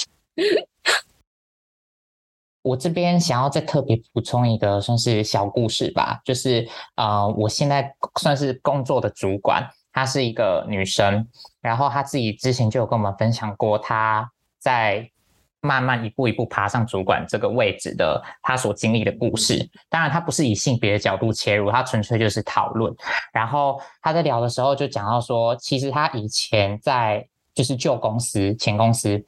[2.62, 11.26] 我这边想要再特别补充一个算是小故事吧，就是啊、我现在算是工作的主管，她是一个女生，
[11.60, 15.10] 然后她自己之前就有跟我们分享过，她在
[15.60, 19.58] 慢慢一步一步爬上主管这个位置的他所经历的故事。
[19.88, 22.94] 当然，他不是以性别的角度切入，他纯粹就是讨论。
[23.32, 29.24] 然后他在聊的时候就讲到说，其实他以前在就是旧公司前公司。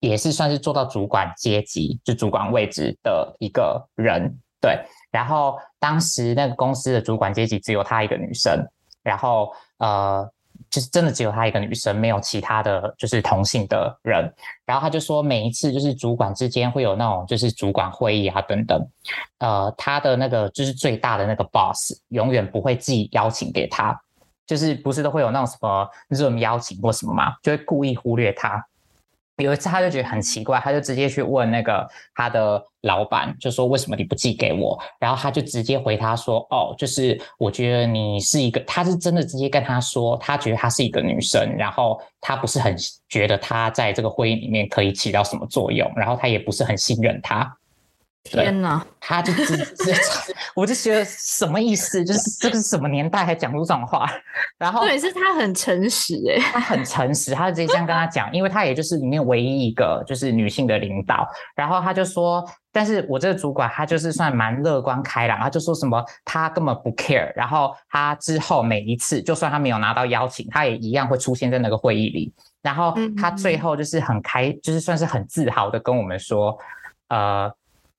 [0.00, 4.78] 也是算是做到主管阶级，就主管位置的一个人，对。
[5.10, 8.62] 然后当时那个公司的主管阶级只有她一个女生，
[9.02, 10.30] 然后呃，
[10.70, 14.32] 就是真的只有她一个女生，没有其他的就是同性的人。
[14.66, 18.88] 然后他就说，每一次就是主管之间会有那种就是主管会议啊等等，
[19.38, 23.98] 呃，他的那个就是最大的那个 boss 永远不会寄邀请给他，
[24.46, 28.64] 就是不是都会有那种什么 Zoom 邀请或什么嘛，就会故意忽略他。
[29.38, 42.76] 有一次，他就觉得很奇怪，他就直接去问那个他的老板，就说：“为什么你不寄给我？”然后他就直接回他说：“哦，就是我觉得你是一个，他是真的直接跟他说，他觉得他是一个女生，然后他不是很
[43.08, 47.56] 觉得他在这个会议里面可以起到什么作用，然后他也不是很信任他。”
[48.24, 48.84] 天哪！
[49.00, 49.94] 他就直接，
[50.56, 52.02] 我就觉得什么意思？
[52.02, 54.10] 就是这个是什么年代还讲出这种话？
[54.56, 61.28] 然后对，是他很诚实诶，他很诚实，他就直接这样跟他讲，因为他也就是里面唯一一个就是女性的领导。
[61.54, 67.30] 然后他就说，但是我这个主管他就是算蛮乐观开朗，他就说什么他根本不 care。
[67.36, 72.32] 然后他之后每一次，就算他没有拿到邀请，他也一样会出现在那个会议里。
[72.62, 76.56] 然后他最后就是很开，就是算是很自豪的跟我们说，
[77.08, 77.52] 呃。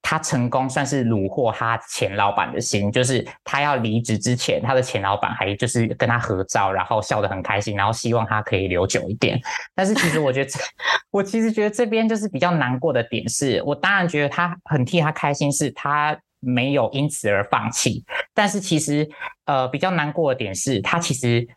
[0.08, 9.42] 他成功算是虏获他前老板的心，就是他要离职之前，他的前老板还就是跟他合照，然后笑得很开心，然后希望他可以留久一点。
[9.74, 10.52] 但是其实我觉得，
[11.10, 18.06] 我其实觉得这边就是比较难过的点是，我当然觉得他很替他开心，是他没有因此而放弃。
[18.32, 19.10] 但是其实
[19.46, 21.48] 呃比较难过的点是他其实。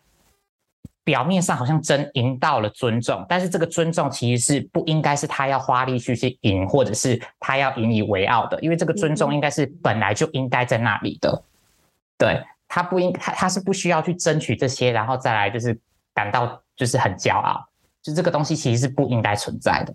[1.08, 11.42] 表面上好像真赢到了尊重，但是这个尊重其实是不应该是他要花力去去赢，或者是他要引以为傲的，因为这个尊重应该是本来就应该在那里的。
[12.18, 15.80] 对，他不应他他是不需要去争取这些，然后再来就是
[16.12, 17.66] 感到就是很骄傲，
[18.02, 19.94] 就这个东西其实是不应该存在的，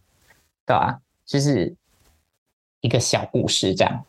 [0.65, 0.97] 对吧？
[1.27, 1.75] 就是
[2.81, 4.03] 一个小故事这样。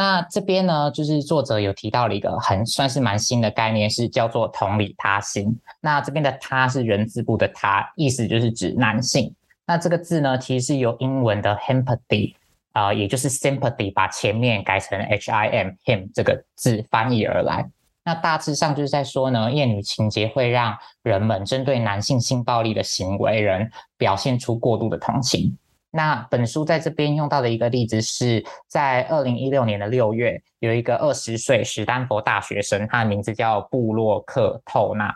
[0.00, 5.54] 那这边呢，就是作者有提到了一个很算是蛮新的概念，是叫做同理他心。
[5.82, 9.34] 那这边的他是人字部的他，意思就是指男性。
[9.66, 12.34] 那这个字呢，其实是由英文的 “h empathy”
[12.72, 17.68] 啊、也就是 sympathy，把前面改成 h i m him 这个字翻译而来。
[18.02, 25.54] 那大致上就是在说呢，厌女情结会让人们针对男性性暴力的行为人表现出过度的同情。
[25.92, 35.12] 那本书在这边用到的一个例子是在二零一六年的六月，有一个二十岁史丹佛大学生，他的名字叫布洛克·透纳。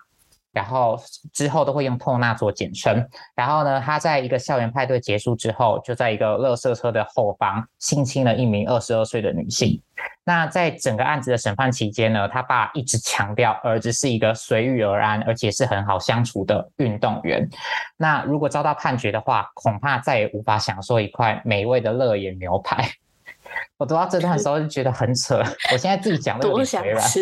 [0.55, 0.98] 然后
[1.32, 3.07] 之后都会用透纳做简称。
[3.34, 9.82] 然后呢，他在一个校园派对结束之后，就在一个垃圾车的后方性侵了一名二十二岁的女性。
[10.24, 17.48] 那在整个案子的审判期间呢，他爸一直强调儿子是一个随遇而安，而且是很好相处的运动员。
[17.96, 22.88] 那如果遭到判决的话，恐怕再也无法享受一块美味的乐眼牛排。
[23.76, 25.42] 我读到这段的时候就觉得很扯，
[25.72, 27.05] 我现在自己讲的有点微软。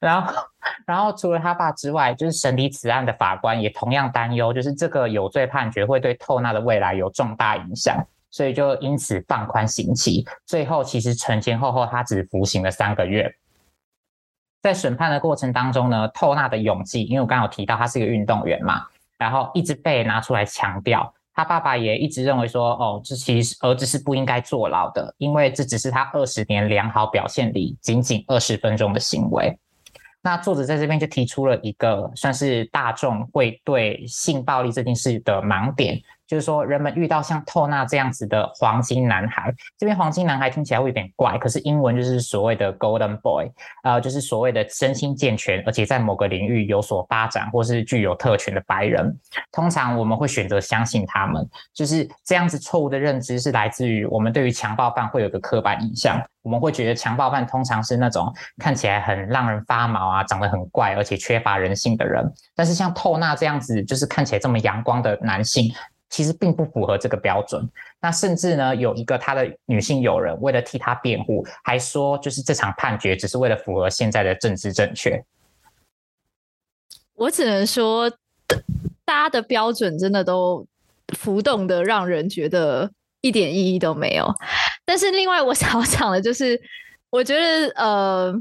[0.00, 0.34] 然后，
[0.86, 7.96] 然后除了他爸之外，就是审理此案的法官也同样担忧，就是这个有罪判决会对透纳的未来有重大影响，
[8.30, 10.26] 所以就因此放宽刑期。
[10.46, 13.34] 最后，其实前前后后他只服刑了三个月。
[14.62, 21.14] 在审判的过程当中呢，透纳的勇气，因为我刚刚有提到他是一个运动员嘛，然后一直被拿出来强调。
[21.32, 29.58] 他爸爸也一直认为说，哦，这其实儿子是不应该坐牢的，因为这只是他二十年良好表现里仅仅二十分钟的行为。
[30.22, 36.00] 那作者在这边就提出了一个算是大众会对性暴力这件事的盲点。
[36.30, 43.50] 就是说，人们遇到像透纳这样子的黄金男孩，这边黄金男孩听起来会有点怪，可是英文就是所谓的 Golden Boy，
[43.82, 49.12] 呃，就是所谓的身心健全，而且在某个领域有所发展或是具有特权的白人。
[49.50, 62.24] 通常我们会选择相信他们，就是这样子错误的认知是来自于我们对于强暴犯会有个刻板印象，我们会觉得强暴犯通常是那种看起来很让人发毛啊，长得很怪，而且缺乏人性的人。
[62.54, 65.68] 但是像透纳这样子，就是看起来这么阳光的男性。
[66.10, 67.66] 其实并不符合这个标准。
[67.98, 75.24] 那甚至呢，有一个他的女性友人为了替他辩护，还说就是这场判决只是为了符合现在的政治正确。
[77.14, 78.10] 我只能说，
[79.06, 80.66] 大家的标准真的都
[81.16, 82.90] 浮动的，让人觉得
[83.22, 84.30] 一点意义都没有。
[84.84, 86.60] 但是另外，我想要讲的就是，
[87.08, 88.34] 我觉得呃。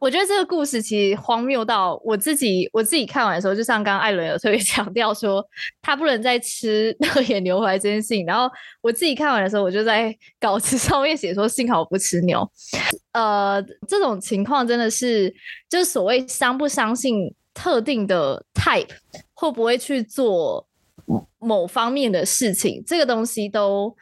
[0.00, 5.46] 我觉得这个故事其实荒谬到我自己，我自己看完的时候，就像刚艾伦有特别 强调说，
[5.82, 8.24] 他不能再吃那个野牛排这件事情。
[8.24, 12.50] 然后我自己看完的时候，我就在 稿子上面写说，幸好我不吃牛。
[13.12, 15.32] 呃，这种情况真的是，
[15.68, 18.88] 就是所谓相不相信特定的 type
[19.34, 20.66] 会不会去做
[21.38, 23.94] 某方面的事情，这个东西都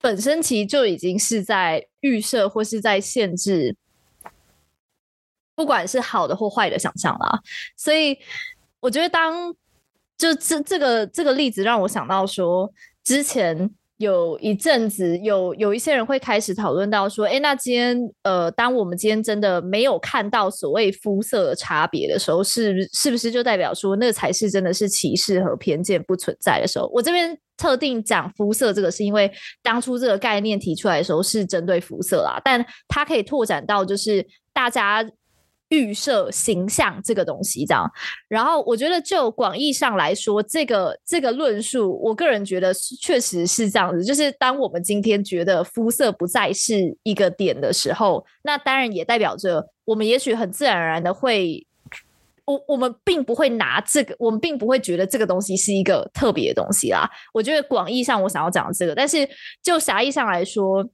[0.00, 3.74] 本身其实就已经是在预设或是在限制。
[5.60, 7.38] 不管是好的或坏的想象啦，
[7.76, 8.16] 所以
[8.80, 9.54] 我觉得当
[10.16, 12.72] 就这这个这个例子让我想到说，
[13.04, 26.90] 之前有一阵子有有一些人会开始讨论到说，哎，那今天呃，当我们今天真的没有看到所谓肤色的差别的时候，是是不是就代表说那才是真的是歧视和偏见不存在的时候？
[26.94, 29.30] 我这边特定讲肤色这个，是因为
[29.62, 35.06] 当初这个概念提出来的时候是针对肤色啦，但它可以拓展到就是大家。
[35.70, 37.90] 预设形象这个东西，这样，
[38.28, 44.04] 然后我觉得就广义上来说，这个这个论述，我个人觉得确实是这样子。
[44.04, 51.64] 就是当我们今天觉得肤色不再是一个点的时候，那当然也代表着我们也许很自然而然的会，
[52.44, 57.08] 我我们并不会拿这个，我们并不会觉得这个东西是一个特别的东西啦。
[57.32, 59.18] 我觉得广义上我想要讲这个，但是
[59.62, 60.84] 就狭义上来说。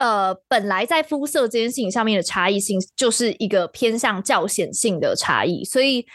[0.00, 6.06] 呃，本来在肤色这件事情上面的差异性，就是一个偏向较显性的差异，所以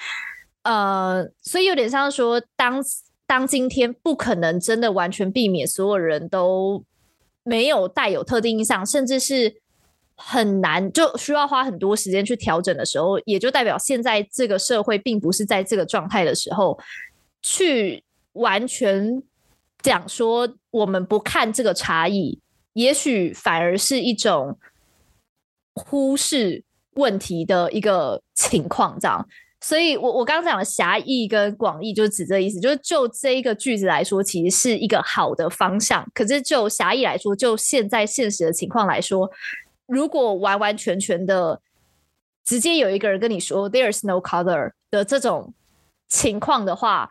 [0.63, 2.83] 呃，所以有点像说，当
[3.27, 6.83] 当今天不可能真的完全避免所有人都
[7.43, 9.61] 没有带有特定印象，甚至是
[10.15, 16.79] 很难就需要花很多时间去调整的时候，也就代表现在这个社会并不是在这个状态的时候，
[17.43, 19.21] 去完全
[19.83, 22.39] 讲说我们不看这个差异。
[22.75, 24.59] 也许反而是一种
[25.73, 26.61] 忽视
[26.95, 29.25] 问题的一个情况，这样。
[29.61, 36.05] 所以我我刚刚讲的狭义跟广义，就是指这意思，就是就这一个句子来说，其实是一个好的方向。
[36.13, 39.31] 可是就狭义来说，就现在现实的情况来说，
[39.87, 41.61] 如果完完全全的
[42.43, 45.53] 直接有一个人跟你说 “There is no color” 的这种
[46.09, 47.09] 情况的话，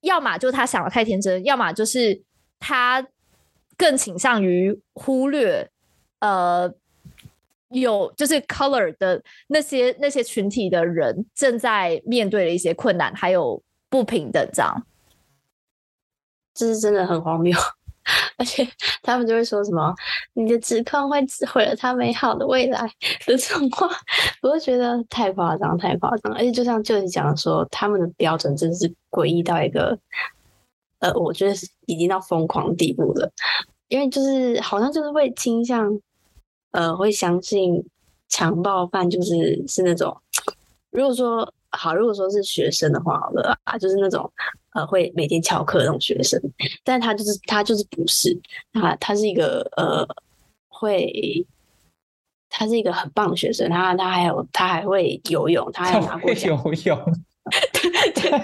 [0.00, 2.22] 要么就他想的太天真，要么就是
[2.58, 3.06] 他。
[3.76, 5.68] 更倾向于忽略，
[6.20, 6.72] 呃，
[7.70, 14.86] 有就是 color 的那些那些群体的人正在面对的一些困难，还有不平等，这样，
[16.54, 17.56] 这是真的很荒谬。
[18.36, 18.68] 而且
[19.02, 19.94] 他们就会说什么
[20.34, 22.80] “你的指控会毁了他美好的未来”
[23.26, 23.88] 的这种话，
[24.42, 26.30] 我就觉得太夸张，太夸张。
[26.34, 29.98] 而且就像就你讲的说，他们的标准真的是诡异到一个。
[31.04, 33.30] 呃，我觉得是已经到疯狂地步了，
[33.88, 36.00] 因为就是好像就是会倾向，
[36.70, 37.84] 呃，会相信
[38.30, 40.16] 强暴犯就是是那种，
[40.90, 44.32] 如果说好，如果说是学生的话，好了啊，就是那种
[44.72, 46.40] 呃会每天翘课那种学生，
[46.82, 48.34] 但他就是他就是不是，
[48.72, 50.08] 他他是一个呃
[50.68, 51.46] 会，
[52.48, 57.04] 他是一个很棒的学生，他他还有他还会游泳，他还拿过游泳，
[57.74, 58.40] 对对。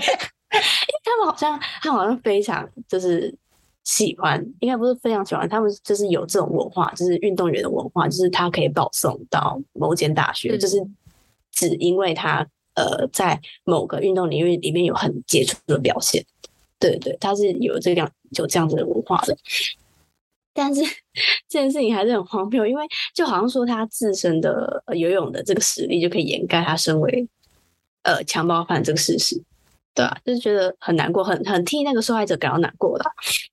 [1.03, 3.35] 他们好像，他们好像非常就是
[3.85, 10.77] 喜欢，应该不是非常喜欢，他们就是有这种文化，就是运动员的文化，就是他可以保送到某间大学，嗯、就是
[11.51, 16.25] 只因为他呃在某个运动领域里面有很杰出的表现，
[16.79, 19.37] 对对，他是有这样有这样子的文化的。
[20.53, 20.83] 但是
[21.49, 22.85] 这件事情还是很荒谬，因为
[23.15, 27.27] 就好像说他自身的游泳的这个实力就可以掩盖他身为
[28.03, 29.41] 呃强暴犯这个事实。
[29.93, 33.05] 对啊，就是觉得很难过，很很替那个受害者感到难过了。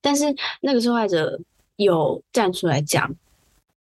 [0.01, 0.25] 但是
[0.61, 1.39] 那个受害者
[1.77, 3.11] 有站出来讲，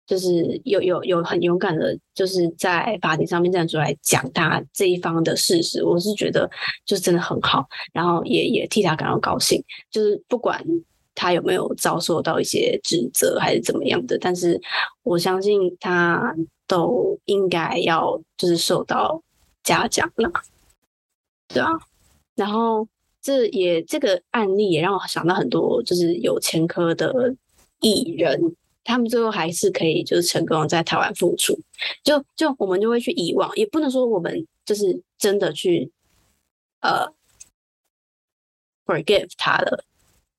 [0.05, 5.81] 就是有有有很勇敢的，就是在法庭上面站出来讲他这一方的事实。
[5.83, 6.49] 我是觉得
[6.85, 9.63] 就是真的很好，然后也也替他感到高兴。
[9.89, 10.61] 就是不管
[11.15, 14.61] 他有没有遭受到一些指责还是怎么样的，但是
[15.03, 16.35] 我相信他
[16.67, 19.23] 都应该要就是受到
[19.63, 20.29] 嘉奖了。
[21.47, 21.69] 对啊。
[22.41, 22.87] 然后，
[23.21, 27.35] 这也这个案例也让我想到很多，就是有前科的
[27.81, 31.53] 艺人，他们最后还是可以就是成功在台湾复出。
[32.03, 35.91] 就就我们就会去遗忘，也不能说我们就是真的去
[36.79, 37.05] 呃
[38.87, 39.85] forgive 他了。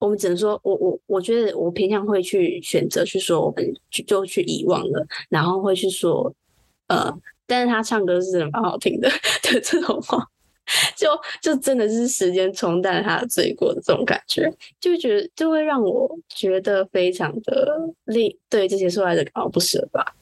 [0.01, 6.35] 我们只能说，我我我觉得我偏向会去选择去说，我们就就去遗忘了，然后会去说
[6.89, 9.09] 呃，但是他唱歌是真的蛮好听的
[9.45, 10.29] 的这种话。
[10.97, 11.09] 就
[11.41, 14.51] 就真的是时间冲淡了他的罪过的这种感觉，
[14.81, 20.15] 就觉得就会让我觉得非常的令对这些受害者感到不舍吧。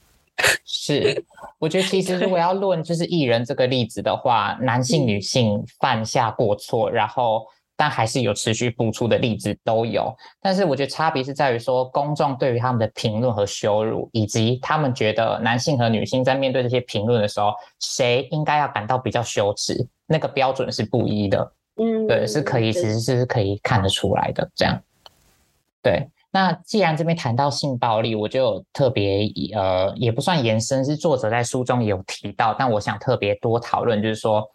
[0.64, 1.22] 是，
[1.58, 7.46] 我觉得其实如果要论就是艺人这个例子的话，男性、女性犯下过错，然后。
[7.80, 21.52] 但还是有持续付出的例子都有，但是我觉得差别是在于说，公众对于他们的评论和羞辱，以及他们觉得男性和女性在面对这些评论的时候，谁应该要感到比较羞耻，那个标准是不一的。
[21.76, 24.46] 嗯，对，是可以，其实是可以看得出来的。
[24.54, 24.78] 这样，
[25.82, 26.06] 对。
[26.30, 29.20] 那既然这边谈到性暴力，我就特别
[29.54, 34.46] 呃，也不算延伸，是作者在书中也有提到，但我想特别多讨论，就是说。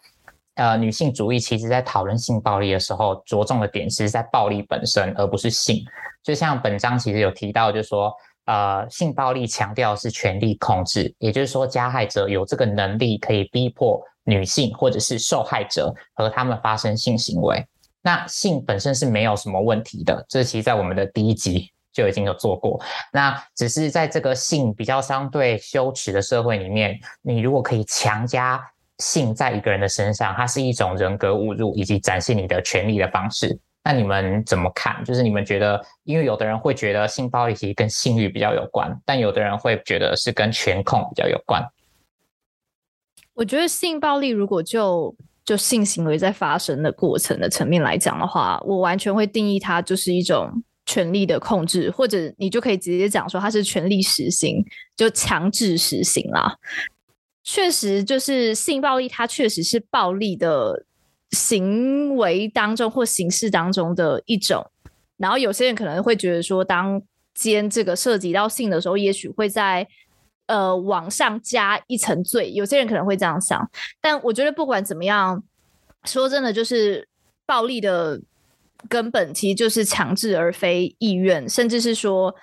[0.56, 5.84] 呃，女性主义其实在讨论性暴力的时候，着重的点是在暴力本身，而不是性。
[6.22, 8.10] 就像本章其实有提到，就是说，
[8.46, 17.62] 呃，性暴力强调是权力控制，也就是说，加害者有这个能力可以逼迫女性或者是受害者和他们发生性行为。
[18.00, 22.80] 那性本身是没有什么问题的，这其实在我们的第一集就已经有做过。
[23.12, 28.58] 那只是在这个性比较相对羞耻的社会里面，你如果可以强加。
[28.98, 33.58] 性在一个人的身上，它是一种人格侮辱以及展现你的权利的方式。
[33.84, 35.04] 那你们怎么看？
[35.04, 41.62] 就是你们觉得，因为有的人会觉得性暴力其实跟性欲比较有关，但有的人会觉得是跟权控比较有关。
[43.34, 50.50] 我觉得性暴力如果就就性行为在发生的过程的层面来讲的话，我完全会定义它就是一种
[50.86, 54.64] 权力的控制，或者你就可以直接讲说它是权力实行，
[54.96, 56.56] 就强制实行啦。
[57.48, 60.84] 确实，就是性暴力，它确实是暴力的
[61.30, 64.68] 行为当中或形式当中的一种。
[65.16, 67.00] 然后有些人可能会觉得说，当
[67.34, 69.86] 间这个涉及到性的时候，也许会在
[70.46, 72.50] 呃往上加一层罪。
[72.50, 73.70] 有些人可能会这样想，
[74.00, 75.40] 但我觉得不管怎么样，
[76.04, 77.08] 说真的，就是
[77.46, 78.20] 暴力的
[78.88, 82.34] 根本其实就是强制而非意愿，甚至是说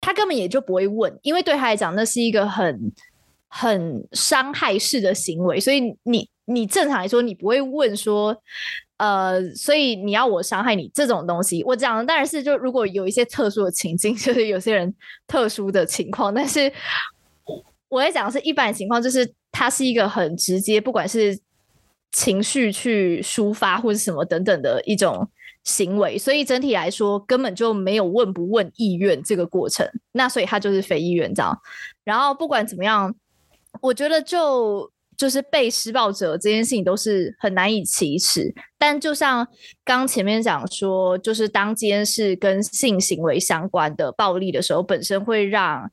[0.00, 2.92] 他根本也就不会问，因为对他来讲，那是一个很。
[3.58, 8.36] 很伤害式的行为，所以你你正常来说，你不会问说，
[8.98, 11.64] 呃，所以你要我伤害你这种东西。
[11.64, 14.94] 我讲的当然是就如果有一些特殊的情境， 就是有些人
[15.26, 16.70] 特殊的情况，但是
[17.88, 21.38] 我在讲的是一般情况，就是它是一个很直接，不管是
[22.12, 25.26] 情绪去抒发或者什么等等的一种
[25.64, 31.58] 行为，所以整体来说根本就没有问不问意愿这个过程，那所以它就是非意愿这样。
[32.04, 33.14] 然后不管怎么样。
[33.80, 39.48] 我觉得就就是被施暴者这件事情都是很难以启齿，但就像
[39.82, 45.90] 刚前面讲说，就是当今天是跟性行为相关的暴力的时候，本身会让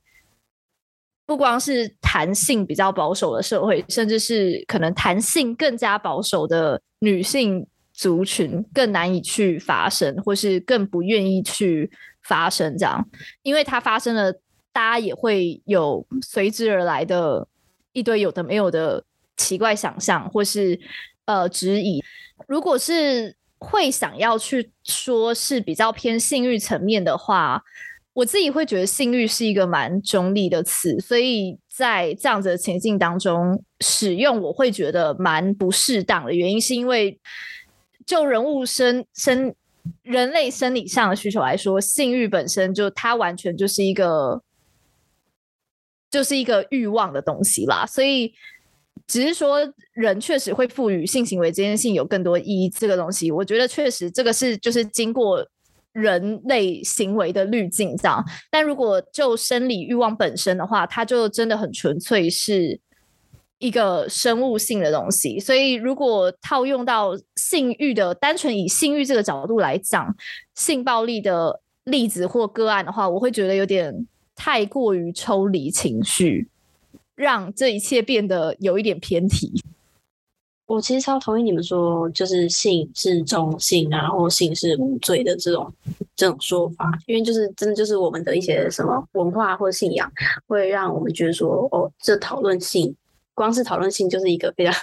[1.24, 11.90] 不光是谈性比较保守的社会，甚至是可能谈性更加保守的女性族群更难以去发生，或是更不愿意去
[12.24, 13.08] 发生，这样，
[13.42, 14.30] 因为它发生了，
[14.70, 17.48] 大家也会有随之而来的。
[17.94, 19.02] 一堆有的没有的
[19.38, 20.78] 奇怪想象，或是
[21.24, 22.04] 呃质疑。
[22.46, 27.62] 如果是会想要去说是比较偏性欲层面的话，
[28.12, 36.34] 我自己会觉得性欲是一个蛮中立的词，所以在这样子的情境当中使用，我会觉得蛮不适当的。
[36.34, 37.18] 原因是因为
[38.04, 39.54] 就人物生生
[40.02, 44.42] 人类生理上的需求来说，性欲本身就它完全就是一个。
[46.14, 48.32] 就是一个欲望的东西啦，所以
[49.08, 49.58] 只是说
[49.94, 52.70] 人确实会赋予性行为这件事情有更多意义。
[52.70, 55.44] 这个东西，我觉得确实这个是就是经过
[55.90, 58.24] 人类行为的滤镜这样。
[58.48, 62.78] 但如果就生理欲望本身的话，它就真的很纯粹是
[63.58, 65.40] 一个生物性的东西。
[65.40, 70.14] 所以如果套用到性欲的单纯以性欲这个角度来讲，
[70.54, 74.06] 性暴力的例子或个案的话，我会觉得有点。
[74.36, 76.48] 太过于抽离情绪，
[77.14, 79.52] 让这一切变得有一点偏题。
[80.66, 85.70] 我其实超同意你们说，就是性是中性，然后性是无罪的这种
[86.16, 90.10] 这种说法，因为就是真的就是我们的一些什么文化或信仰，
[90.46, 92.96] 会让我们觉得说，哦，这讨论性，
[93.34, 94.74] 光是讨论性就是一个非常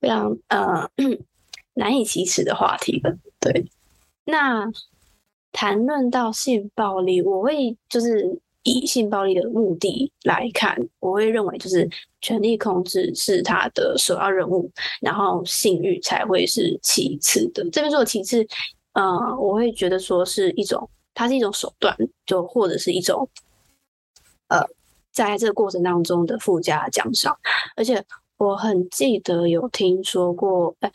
[0.00, 0.88] 非常呃
[1.74, 3.18] 难以启齿的话题了。
[3.40, 3.66] 对，
[4.24, 4.70] 那
[5.50, 8.38] 谈论到性暴力，我会就是。
[8.66, 11.88] 以性暴力的目的来看，我会认为就是
[12.20, 14.68] 权力控制是他的首要任务，
[15.00, 17.62] 然后性欲才会是其次的。
[17.70, 18.44] 这边说的其次，
[18.94, 19.02] 呃，
[19.38, 21.96] 我会觉得说是一种，它是一种手段，
[22.26, 23.28] 就或者是一种，
[24.48, 24.60] 呃，
[25.12, 27.38] 在这个过程当中的附加奖赏。
[27.76, 28.04] 而且
[28.36, 30.90] 我很记得有听说过，呃，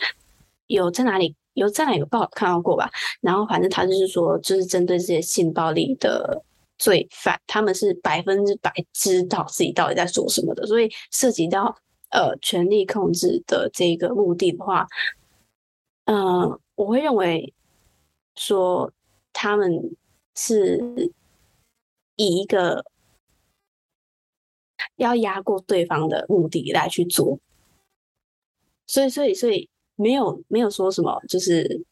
[0.67, 2.91] 有在哪里有在哪有报看到过吧？
[3.21, 6.43] 然后反正他就是说，就是针对这些性暴力的。
[6.81, 11.77] 罪犯他们是百分之百知道自己到底在做什么的，所以涉及到
[12.09, 14.87] 呃权力控制的这个目的的话，
[16.05, 17.53] 嗯、我会认为
[18.35, 18.91] 说
[19.31, 19.95] 他们
[20.35, 20.81] 是
[22.15, 22.83] 以一个
[24.95, 27.37] 要压过对方的目的来去做，
[28.87, 31.85] 所以所以所以没有没有说什么就是。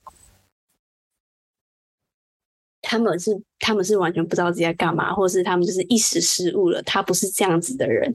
[2.90, 6.82] 他们是他们是完全不知道自己在干嘛，或者是他们就是一时失误了。
[6.82, 8.12] 他不是这样子的人，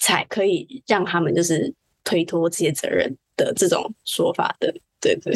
[0.00, 4.74] 才可以让他们就是推脱这些责任的这种说法的。
[5.00, 5.32] 对对，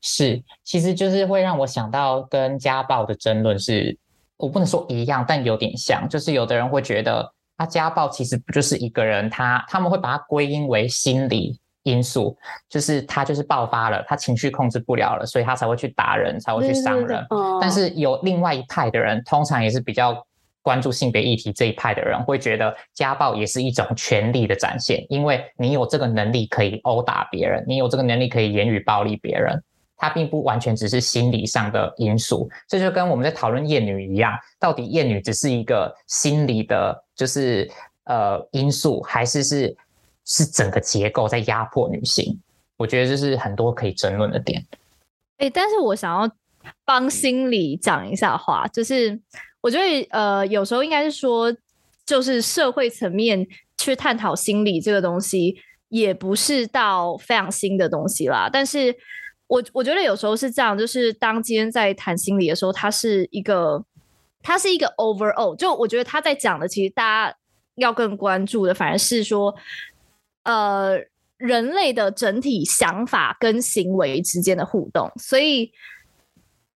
[0.00, 3.94] 是，其实就是会让我想到跟家暴的争论是，
[4.38, 6.08] 我不能说一样，但有点像。
[6.08, 11.60] 就是有的人会觉得，他家暴其实不就是一个人，他他们会把它归因为心理。
[11.86, 12.36] 因素
[12.68, 17.24] 就是他就是爆发了，他情绪控制不了了，所以他才会去打人，才会去伤人。
[17.60, 20.26] 但是有另外一派的人，通常也是比较
[20.62, 29.62] 关注性别议题这一派的人，会觉得家暴也是一种权力的展现，因为你有这个能力可以殴打别人，你有这个能力可以言语暴力别人，
[29.96, 32.50] 他并不完全只是心理上的因素。
[32.66, 37.70] 这就跟我们在讨论厌女一样，到底厌女只是一个心理的，就是
[38.06, 39.76] 呃因素，还是是？
[40.26, 42.38] 是整个结构在压迫女性，
[42.76, 44.62] 我觉得这是很多可以争论的点。
[45.38, 46.30] 哎、欸，但是我想要
[46.84, 49.18] 帮心理讲一下话，就是
[49.60, 51.54] 我觉得呃，有时候应该是说，
[52.04, 53.46] 就是社会层面
[53.78, 55.56] 去探讨心理这个东西，
[55.90, 58.50] 也不是到非常新的东西啦。
[58.52, 58.94] 但是
[59.46, 63.84] 我我觉得有时候是这样，就是当今天在谈心理的时候，它是一个，
[64.42, 67.36] 它是一个 overall，就我觉得他在讲的，其实大家
[67.76, 69.54] 要更关注的，反而是说，
[70.46, 71.04] 呃。
[71.38, 75.70] 人类的整体想法跟行为之间的互动，所以，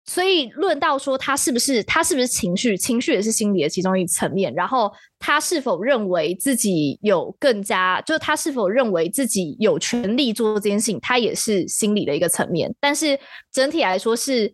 [0.05, 4.53] 所以论到说他是不是他是不是情绪，情绪也是心理的其中一层面。
[4.53, 12.71] 然后他是否认为自己有更加，就是他是否认为自己有权利做这件事情，他也是心理的一个层面。
[12.79, 13.19] 但是
[13.51, 14.53] 整体来说，是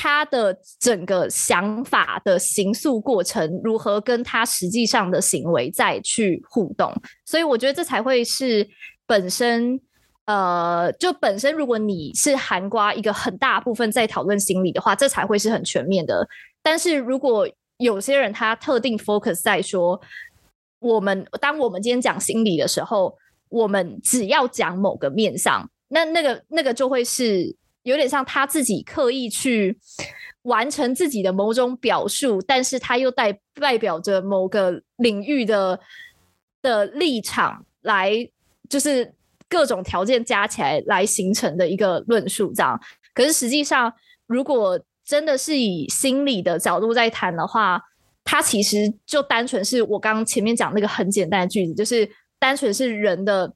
[0.00, 6.90] 他的整个想法的形塑过程如何跟他实际上的行为再去互动。
[7.26, 8.66] 所以我觉得这才会是。
[9.10, 9.80] 本身，
[10.26, 16.24] 呃，就本身，如果你是含瓜一个很大部分在讨论心理的话，这才会是很全面的。
[16.62, 17.48] 但是如果
[17.78, 20.00] 有些人他特定 focus 在说，
[20.78, 29.78] 我们当我们今天讲心理的时候，我们只要讲某个面向，那那个那个就会是有点像他自己刻意去
[30.42, 35.78] 完成自己的某种表述，但是他又代代表着某个领域的
[36.62, 38.28] 的立场来。
[38.68, 39.12] 就是
[39.48, 42.80] 各种条件加起来来形成的一个论述，这样。
[43.12, 43.92] 可是实际上，
[44.28, 47.82] 如果真的是以心理的角度在谈的话，
[48.22, 52.08] 它其实就单纯是我刚刚前面讲那个很简单的句子，就是
[52.38, 53.52] 单纯是人的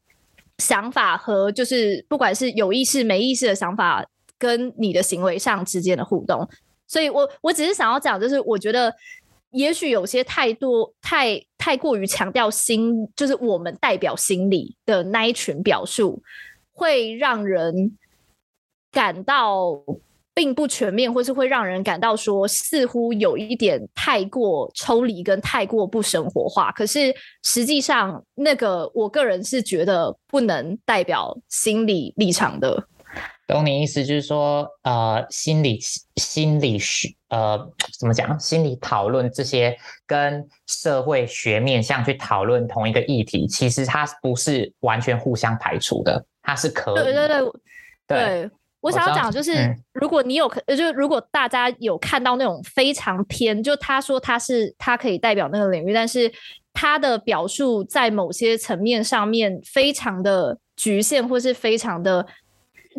[0.58, 4.04] 想法和就是不管是有意识没意识的想法
[4.38, 6.48] 跟你的行为上之间的互动。
[6.86, 8.94] 所以我我只是想要讲，就是我觉得。
[9.56, 16.20] 也许有些太多、太太过于强调心，就是我们代表心理的那一群表述，
[16.72, 17.96] 会让人
[18.90, 19.80] 感到
[20.34, 26.72] 并不全面，或是会让人感到说似乎有一点太过抽离跟太过不生活化。
[26.72, 27.14] 可是
[27.44, 32.88] 实际上，那个我个人是觉得不能代表心理立场的。
[33.46, 35.78] 懂你意思，就是说，呃，心理
[36.16, 37.58] 心理学，呃，
[37.98, 38.40] 怎么讲？
[38.40, 39.76] 心理讨论这些
[40.06, 46.94] 跟社会学面向去讨论同一个议题，其实它不是完全互相排除的，它是可以。
[46.94, 47.40] 对对对
[48.06, 56.32] 对，对我想要讲就是，嗯、如果你有，就如果大家有看到那种非常偏，就他说他是他可以代表那个领域，但是
[56.72, 62.26] 他的表述在某些层面上面非常的局限，或是非常的。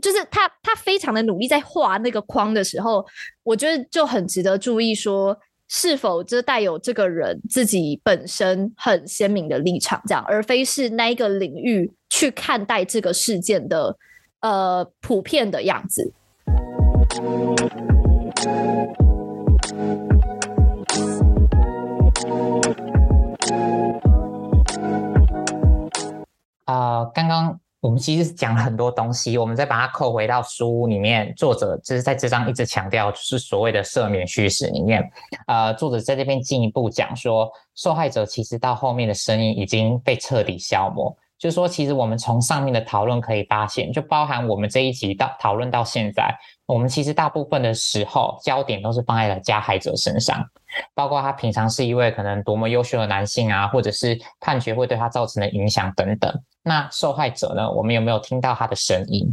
[0.02, 3.06] 就是他，他非常的努力在画那个框的时候，
[3.44, 5.38] 我觉得就很值得注意，说
[5.68, 13.98] 是否这带有这个人自己本身很鲜明的立场，这样，而非是那一个领域去看待这个事件的
[14.42, 16.14] 呃普遍的样子。
[26.66, 27.60] 啊、刚刚。
[27.86, 31.32] 我们其实讲了很多东西，我们再把它扣回到书里面。
[31.38, 35.08] 作者就是在这章一直强调，就是所谓的赦免叙事里面。
[35.46, 41.16] 呃，作者在这边进一步讲说，受害者其实到后面的声音已经被彻底消磨。
[41.38, 50.44] 就是说，其实我们从上面的讨论可以发现，就包含我们这一集到讨论到现在，我们其实大部分的时候焦点都是放在了加害者身上，
[50.94, 56.44] 包括他平常是一位可能多么优秀的男性啊，或者是判决会对他造成的影响等等。
[56.64, 57.72] 那受害者呢？
[57.72, 59.32] 我们有没有听到他的声音？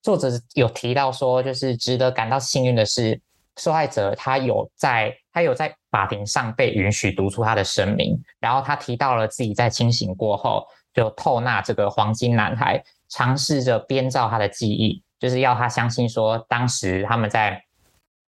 [0.00, 3.20] 作者有提到说，就是值得感到幸运的是，
[3.58, 17.62] 受害者他有在，他有在法庭上被允许读出他的声明，然后他提到了自己在清醒过后就透纳这个黄金男孩，尝试着编造他的记忆，就是要他相信说当时他们在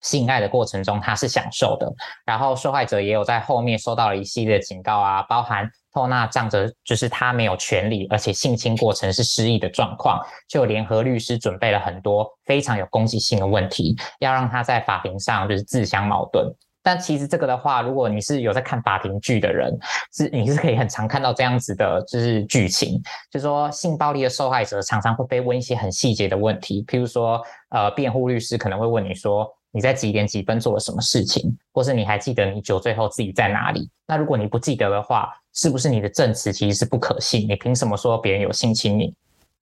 [0.03, 1.92] 性爱的过程中他是享受的。
[2.24, 5.68] 然后受害者也有在后面收到了一系列警告啊，包含。
[5.95, 16.53] 透纳仗着就是他没有权利，而且性侵过程是失忆的状况，就联合律师准备了很多非常有攻击性的问题，要让他在法庭上就是自相矛盾。
[16.85, 19.76] 但其实这个的话，如果你是有在看法庭剧的人，
[20.12, 29.51] 是你是可以很常看到这样子的，就是剧情，就是说性暴力的受害者常常会被问一些很细节的问题，譬如说，呃，辩护律师可能会问你说。
[29.76, 33.91] 你在几点几分做了什么事情，或是你还记得你酒醉后自己在哪里？
[34.07, 37.45] 那如果你不记得的话，是不是你的证词其实是不可信？
[37.49, 39.12] 你凭什么说别人有性侵你？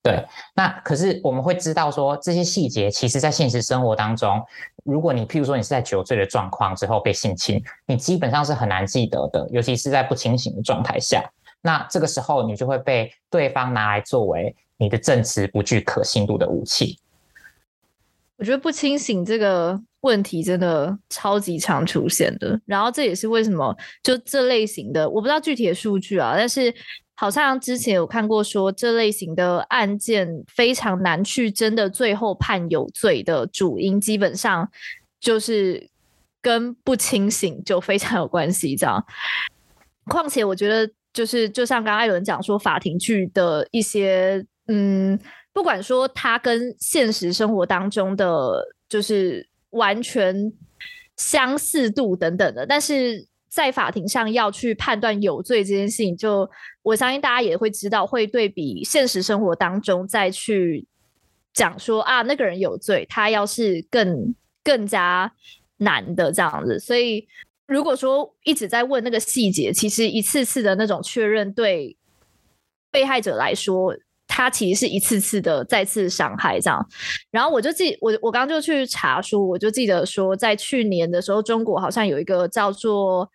[0.03, 0.23] 对，
[0.55, 4.39] 那可是我们会知道说这些细节，其实在现实生活当中，
[4.85, 11.23] 如果你譬如说你是在酒醉的状况之后被性侵，你基本上是很难记得的，尤其是在不清醒的状态下。
[11.61, 16.99] 那这个时候你就会被对方拿来作为你的证词不具可信度的武器。
[18.37, 22.61] 我觉得不清醒这个问题真的超级常出现的。
[22.67, 26.75] 然后这也是为什么就这类型的，我不知道具体的数据啊，但是
[27.23, 34.69] 好像之前有看过说这类型的案件非常难去真的最后判有罪的主因，基本上
[35.21, 35.89] 就是
[36.41, 38.75] 跟不清醒就非常有关系。
[38.75, 39.07] 这样，
[40.07, 45.17] 况且我觉得就是就像刚刚艾伦讲说，法庭剧的一些嗯。
[45.55, 50.51] 不管说他跟现实生活当中的就是完全
[51.19, 56.49] 相似度等等的，但是在法庭上要去判断有罪这件事情，就
[56.81, 60.87] 我相信大家也会知道，会对比现实生活当中再去
[61.53, 64.35] 讲说啊，那个人有罪，他要是更
[64.65, 65.31] 更加
[65.77, 66.79] 难的这样子。
[66.79, 67.29] 所以
[67.67, 71.95] 如果说一直在问那个细节，其实一次次的那种确认，对
[72.91, 73.95] 被害者来说。
[74.35, 76.89] 他其实是一次次的再次伤害这样，
[77.31, 83.31] 然后我就记我我刚就去查书，我就记得说，在去年的时候，中国好像有一个叫做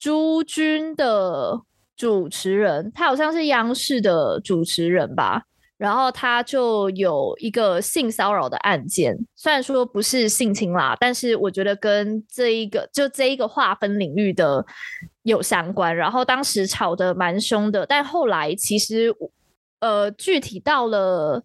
[0.00, 1.60] 朱军的
[1.94, 5.42] 主持人，他好像是央视的主持人吧，
[5.76, 14.64] 然后他就有一个性骚扰的案件，虽然说不是性侵啦，但是我觉得跟这一个就这一个划分领域的
[15.24, 19.14] 有相关，然后当时吵得蛮凶的，但后来其实。
[19.80, 21.42] 呃，具体到了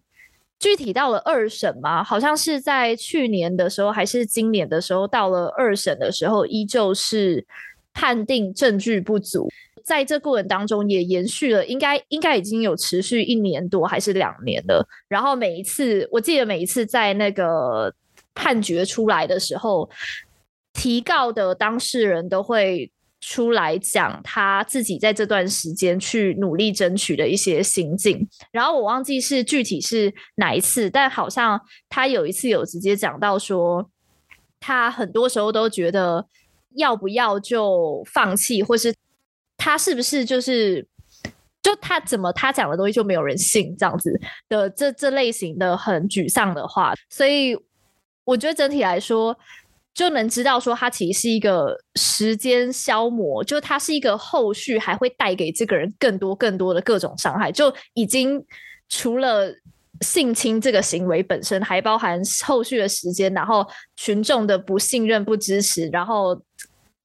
[0.58, 7.46] 具体到了二审嘛，好像是在去年的时候，还是今年的时候，到了二审的时候，依旧是
[7.92, 9.48] 判定证据不足。
[9.84, 14.86] 在这过程当中，也延续了，应该应该已经有持续一年多还是两年了。
[15.08, 17.94] 然后每一次，我记得每一次在那个
[18.34, 19.88] 判决出来的时候，
[20.72, 22.90] 提告的当事人都会。
[23.26, 31.58] 出来讲他自己在这段时间去努力争取的一些心境，然后我忘记是具体是哪一次，但好像
[31.88, 33.88] 他有一次有直接讲到说，
[34.60, 36.26] 他很多时候都觉得
[36.76, 38.94] 要不要就放弃，或是
[39.56, 40.86] 他是不是就是
[41.62, 44.20] 就他怎么他讲的东西就没有人信这样子
[44.50, 47.56] 的这这类型的很沮丧的话，所以
[48.24, 49.34] 我觉得整体来说。
[49.94, 58.44] 就能知道说，他其实是一个时间消磨，就他是一个后续还会带给这个人更多更多的各种伤害，就已经
[58.88, 59.54] 除了
[60.00, 63.64] 性侵这个行为本身，还包含后续的时间，然后
[63.94, 66.42] 群众的不信任、不支持，然后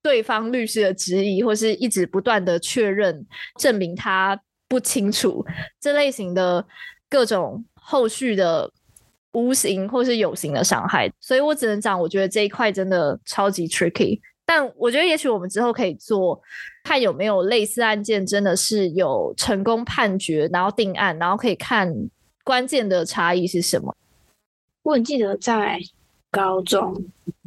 [0.02, 3.24] 对方律师的质疑，或是一直不断的确认，
[3.60, 5.46] 证明他不清楚
[5.80, 6.66] 这类型的
[7.08, 8.72] 各种后续的。
[9.34, 14.20] 无形或是有形的伤害，所以我只能讲，我觉得这一块真的超级 tricky。
[14.46, 16.42] 但我觉得，也许我们之后可以做，
[16.84, 21.94] 看有没有类似案件，真的是有成功判决，然后定案，然后可以看
[22.44, 23.96] 关键的差异是什么。
[24.82, 25.80] 我很记得在
[26.32, 26.96] 高中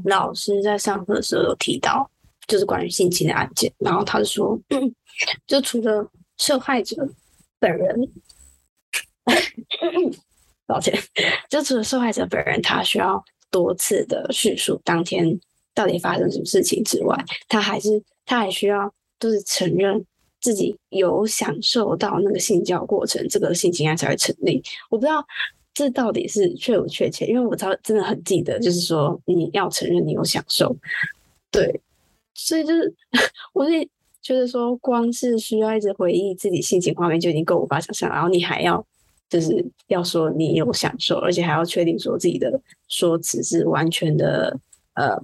[0.04, 2.08] 老师在上课的时候有提到，
[2.46, 4.56] 就是关于性侵的案件，然后他就说，
[5.48, 6.96] 就除了受害者
[7.58, 8.08] 本人。
[10.72, 10.98] 抱歉，
[11.50, 15.38] 就除了受害者本人，他需要多次的叙述当天
[15.74, 17.14] 到底发生什么事情之外，
[17.46, 20.02] 他还是他还需要就是承认
[20.40, 24.62] 自己有享受到那个性交过程，这个性侵案才会成立。
[24.88, 25.22] 我不知道
[25.74, 30.74] 这到底是确不确切，因为我知真的很记得，就是说你要承认你有享受，
[31.50, 31.78] 对，
[32.32, 32.94] 所以就是
[33.52, 33.86] 我是
[34.22, 38.82] 觉得说，光是需要一直回忆自己性情画面就已经够无法想象，然后你还要。
[39.32, 44.60] 就是要说你有享受，而且还要确定说自己的说辞是完全的，
[44.92, 45.18] 呃，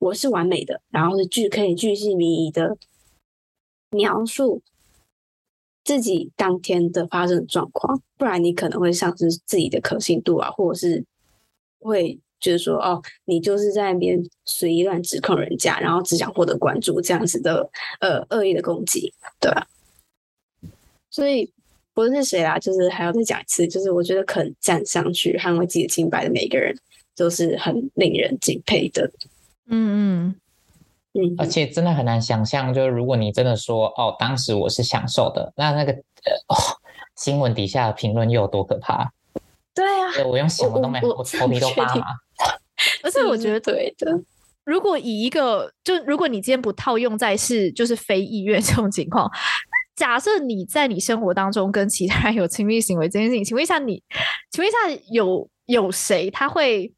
[0.00, 2.76] 我是完美的，然后是具可以具细靡遗的
[3.90, 4.60] 描述
[5.84, 11.04] 自己当天的发生的状况，不然你可能会丧失自己的可信度啊，或者是
[11.78, 19.68] 会觉得说哦，你就是在那边随意乱指控人家，然后只想获得关注这样子的呃恶意的攻击，对吧？
[21.10, 21.52] 所以。
[21.94, 26.74] 不论是谁啦，就是还要再讲一次，就是我觉得肯站上去捍卫自己的清白的每一个人，
[27.16, 29.10] 都是很令人敬佩的。
[29.66, 30.34] 嗯嗯
[31.14, 36.56] 嗯，而且真的很难想象，就是如果你真的说哦，当时我是享受的，那那个呃哦，
[37.16, 39.12] 新闻底下的评论又有多可怕？
[39.74, 42.06] 对啊，我用什么都没，我头皮都发麻。
[43.04, 44.10] 而且我觉得对的，
[44.64, 49.30] 如果以一个就如果你今天不套用在是就是非意愿这种情况。
[49.94, 54.02] 假设你在你生活当中跟其他人有亲密行为这件事情，请问一下你，
[54.50, 56.92] 请问一下有有谁他会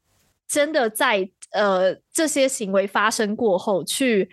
[0.47, 4.29] 真的在呃这些行为发生过后去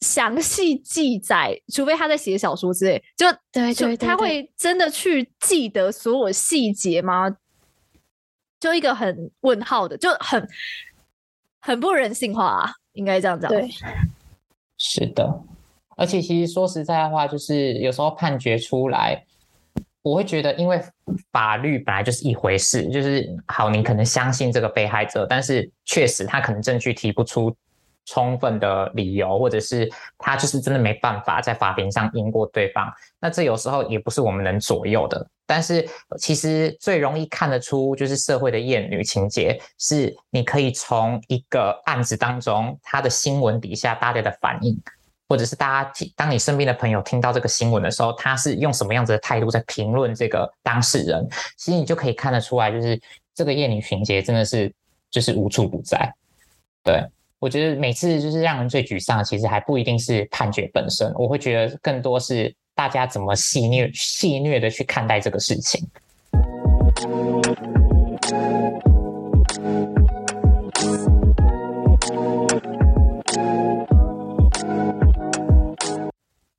[0.00, 1.60] 详细记载？
[1.72, 7.36] 除非他在写小说之类，就对，就他会真的去记得所有细节吗？
[8.58, 10.46] 就一个很问号的，就很
[11.60, 13.50] 很不人性化啊，应该这样讲。
[13.50, 13.70] 对，
[14.76, 15.42] 是的，
[16.00, 19.22] 而且其实说实在的话，就是有时候判决出来。
[20.00, 20.80] 我会觉得，因为
[21.30, 27.54] 法律本来就是一回事，就是好，你可能相信这个被害者，但是确实他可能证据提不出
[28.06, 32.90] 充分的理由，或者是他就是真的没办法在法庭上赢过对方。
[33.20, 35.28] 那这有时候也不是我们能左右的。
[35.46, 35.86] 但是
[36.18, 44.80] 其实最容易看得出就是社会的厌女情节，是你可以从一个案子当中他的新闻底下大家的反应。
[45.30, 51.24] 或者是大家，当你身边的朋友听到这个新闻的时候，他是用什么样子的态度在评论这个当事人？
[51.56, 53.00] 其实你就可以看得出来，就是
[53.32, 54.74] 这个厌女情节真的是
[55.08, 56.12] 就是无处不在。
[56.82, 57.06] 对，
[57.38, 65.88] 我觉得每次就是让人最沮丧，其实还不一定是判决本身，我会觉得更多是大家怎么戏谑戏谑的去看待这个事情。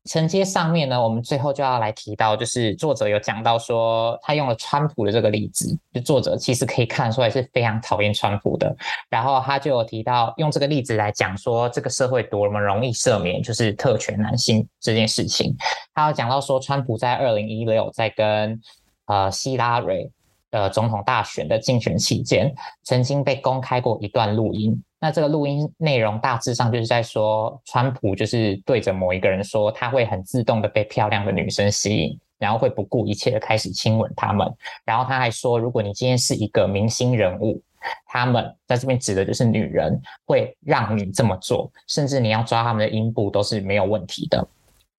[0.06, 8.76] 承接上面呢，我们最后就要来提到，就是作者有讲到说，他用了川普的这个例子，就作者其实可以看出来是非常讨厌川普的。
[9.10, 15.56] 然后他就有提到，用这个例子来讲说，这个社会多么容易赦免，就是特权男性这件事情。
[15.94, 18.60] 他有讲到说，川普在二零一六在跟
[19.06, 20.10] 呃希拉蕊
[20.50, 22.52] 呃总统大选的竞选期间，
[22.84, 24.82] 曾经被公开过一段录音。
[25.04, 34.48] 那这个录音内容大致上就是在说，川普就是对着某一个人说，他会很自动的被漂亮的女生吸引，然后会不顾一切的开始亲吻他们。
[34.86, 37.60] 然后他还说，如果你今天是一个明星人物，
[38.06, 44.48] 他们在这边指的就是女人，会让你这么做，甚至你要抓他们的阴部都是没有问题的。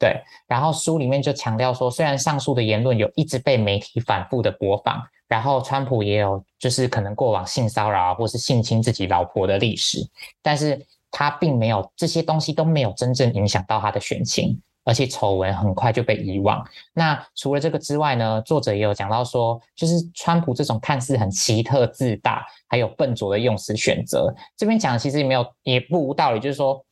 [0.01, 0.21] 对。
[0.49, 5.01] 然后书里面就强调说，虽然上述的言论有一直被媒体反复的播放。
[5.33, 10.07] 然后，川普也有就是可能过往性骚扰或是性侵自己老婆的历史，
[10.43, 10.79] 但是
[11.11, 16.63] 他并没有这些东西都没有真正影响到他的选情，而且丑闻很快就被遗忘。
[16.93, 26.85] 那除了这个之外呢，作者也有讲到说，就是川普这种看似很奇特自大，还有笨拙的用词选择，这边讲其实也没有也不无道理，就是说。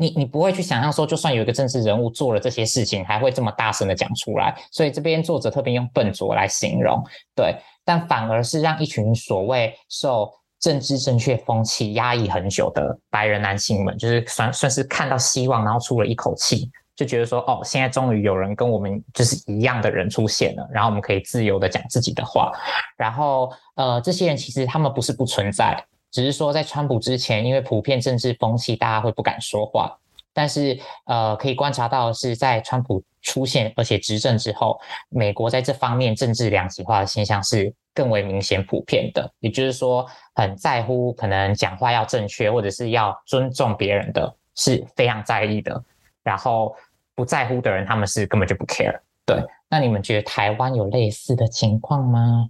[0.00, 4.56] 你你不会去想象说，就算有一个政治人物做了这些事情，还会这么大声的讲出来。
[4.70, 7.02] 所以这边作者特别用笨拙来形容，
[7.34, 22.52] 对，但反而是让一群所谓受政治正确风气压抑很久的白人男性们，就是算算是看到希望，然后出了一口气，就觉得说，哦，现在终于有人跟我们就是一样的人出现了，然后我们可以自由的讲自己的话。
[22.96, 25.84] 然后，呃，这些人其实他们不是不存在。
[26.10, 29.98] 只是说，在川普之前，因为普遍政治风气，大家会不敢说话。
[30.32, 39.28] 但是，呃，可以观察到的是，在川普出现而且执政之后，美国在这方面政治两极化的现象是更为明显普遍的。
[39.40, 45.82] 也就是说，很在乎可能讲话要正确，或者是要尊重别人的，是非常在意的。
[46.22, 46.74] 然后
[47.14, 48.98] 不在乎的人，他们是根本就不 care。
[49.26, 52.48] 对，那你们觉得台湾有类似的情况吗？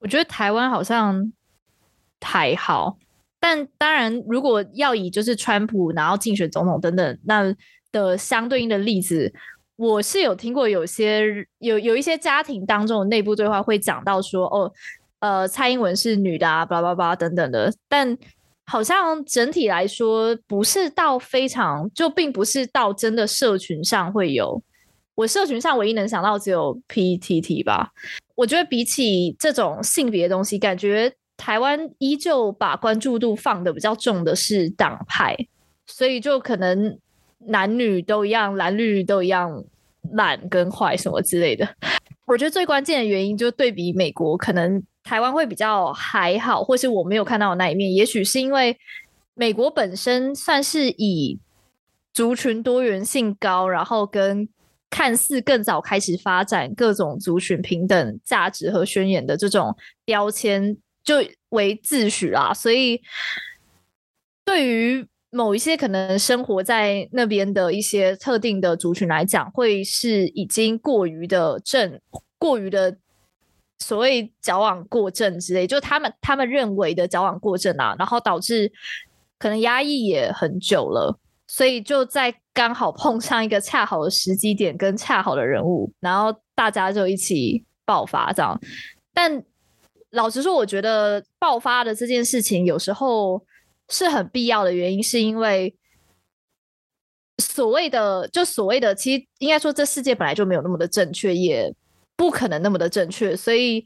[0.00, 1.32] 我觉得台湾好像。
[2.24, 2.96] 还好，
[3.38, 7.54] 但当然，如果要以就是川普然后竞选总统等等那
[7.92, 9.32] 的相对应的例子，
[9.76, 14.72] 我是有听过有些有有一些家庭当中的内部对话会讲到说，哦，
[15.20, 18.16] 呃，蔡英文是女的啊，巴拉巴拉等等的，但
[18.64, 24.62] 好像整体来说不是到非常，就并不是到真的社群上会有，
[25.16, 27.92] 我社群上唯一能想到只有 PTT 吧，
[28.34, 31.12] 我觉得比起这种性别的东西，感觉。
[31.36, 35.36] 台湾依旧把关注度放的比较重的是党派，
[35.86, 36.98] 所以就可能
[37.46, 39.64] 男女都一样，蓝绿都一样
[40.12, 41.68] 懒跟坏什么之类的。
[42.26, 47.92] 我觉得最关键的原因就对比美国，可能台湾会比较还好，或是我没有看到的那一面。
[47.92, 48.76] 也许是因为
[49.34, 51.38] 美国本身算是以
[52.14, 54.48] 族群多元性高，然后跟
[54.88, 60.76] 看似更早开始发展各种族群平等价值和宣言的这种标签。
[61.04, 61.16] 就
[61.50, 63.00] 为自诩啦，所以
[64.44, 72.00] 对于某一些可能生活在那边的一些特定的族群来讲，会是已经过于的正，
[72.38, 72.96] 过于的
[73.78, 78.72] 所谓矫枉过正之类，就他们他们认为的矫枉过正啊，然后导致
[79.38, 88.58] 可能压抑也很久了，所以就在刚好碰上一个恰好的时机点跟恰好的人物，然后大家就一起爆发这样，
[89.12, 89.44] 但。
[90.14, 93.44] 老实说，我觉得爆发的这件事情有时候
[93.88, 95.74] 是很必要的原因，是因为
[97.38, 101.74] 所谓的就所谓的，其实应该说这世界本来就没有那么的正确，也
[102.16, 103.84] 不可能那么的正确，所以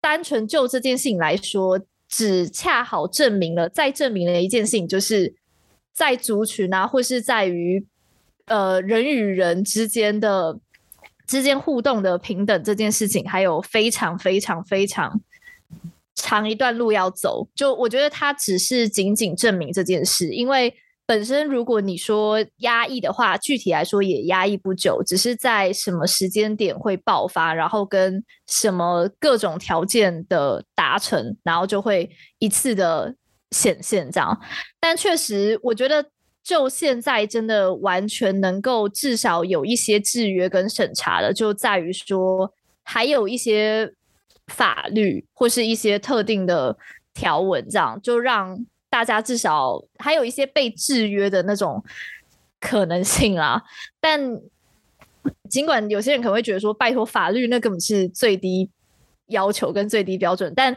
[0.00, 5.34] 单纯就这件事情来说，只恰好证明了，再证明了一件事情，就是
[5.92, 7.86] 在族群啊，或是在于
[8.46, 10.58] 呃人与人之间的
[11.30, 15.20] 之间互动的平等这件事情，还有非常非常非常
[16.16, 17.48] 长一段路要走。
[17.54, 20.74] 就我觉得它只是仅仅证明这件事，因为。
[21.06, 32.08] 本身，如果你说压抑的话，具体来说也压抑不久，只是在什么时间点会爆发，然后跟什么各种条件的达成，然后就会
[32.38, 33.12] 一次的
[33.50, 34.40] 显现这样。
[34.78, 36.08] 但确实，我觉得
[36.42, 43.92] 就现在真的完全能够至少有一些制约跟审查的，就在于说还有一些
[44.46, 46.76] 法律或是一些特定的
[47.14, 48.66] 条文，这样就让。
[48.92, 51.80] 大家至少还有一些被制约的那种
[52.58, 53.62] 可能性啦，
[54.00, 54.20] 但
[55.48, 58.68] 尽管有些人可能会觉得说，拜托法律那根本是最低
[59.28, 60.76] 要求跟最低标准，但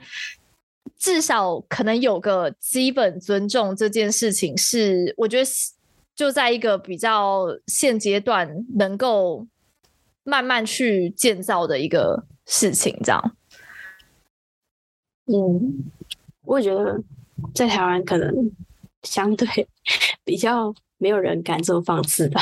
[0.97, 5.49] 至少可能有个基本尊重这件事情是，我觉得
[6.15, 9.47] 就在一个比较现阶段能够
[10.23, 13.35] 慢慢去建造的一个事情，这样。
[15.25, 15.91] 嗯，
[16.43, 17.01] 我也觉得。
[17.53, 18.31] 在台湾可能
[19.01, 19.67] 相对
[20.23, 22.39] 比较没有人敢这么放肆吧，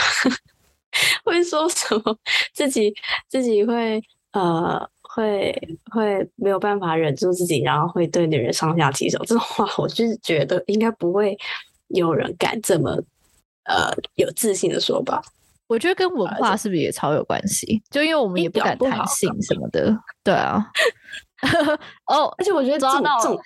[1.26, 2.16] 会说什么
[2.54, 2.94] 自己
[3.28, 5.54] 自己会呃会
[5.92, 11.38] 会没有办法忍住自己，然后会对女人上下其手这种话，我就是觉得应该不会
[11.90, 12.92] 有人敢这么
[13.66, 15.22] 呃有自信的说吧。
[15.68, 17.82] 我觉得跟文化是不是也超有关系？
[17.90, 19.94] 就因为我们也不敢谈性什么的，
[20.24, 20.66] 对啊。
[22.08, 23.42] 哦，而且我觉得抓到了。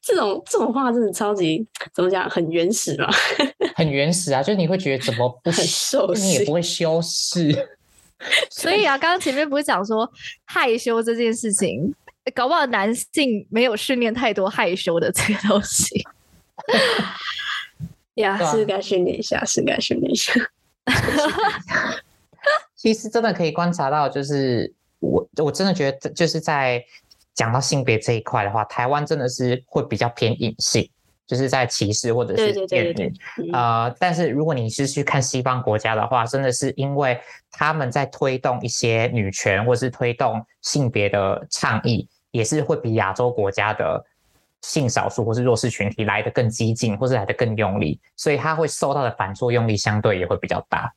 [0.00, 2.28] 这种 这种话真的超级怎么讲？
[2.30, 3.08] 很原始嘛，
[3.74, 4.42] 很原始啊！
[4.42, 7.52] 就是你会觉得怎么不修饰，你也不会修饰。
[8.50, 10.10] 所以啊，刚刚前面不是讲说
[10.44, 11.94] 害羞这件事情，
[12.34, 16.04] 搞不好男性没有训练太多害羞的这个东西。
[18.16, 20.32] 呀，是该训练一下，是该训练一下。
[22.76, 26.84] 其实真的可以观察到，就是我我真的觉得，就是在。
[27.34, 30.86] 讲到性别这一块的话，台湾真的是会比较偏隐性，
[31.32, 37.18] 就是在歧视或者是对对对对，呃，但是如果你是去看西方国家的话，真的是因为
[37.50, 44.04] 他们在推动一些女权或是推动性别的倡议，也是会比亚洲国家的
[44.60, 50.92] 性少数或是弱势群体来得更激进，或是来得更用力，所以它会受到的反作用力相对也会比较大。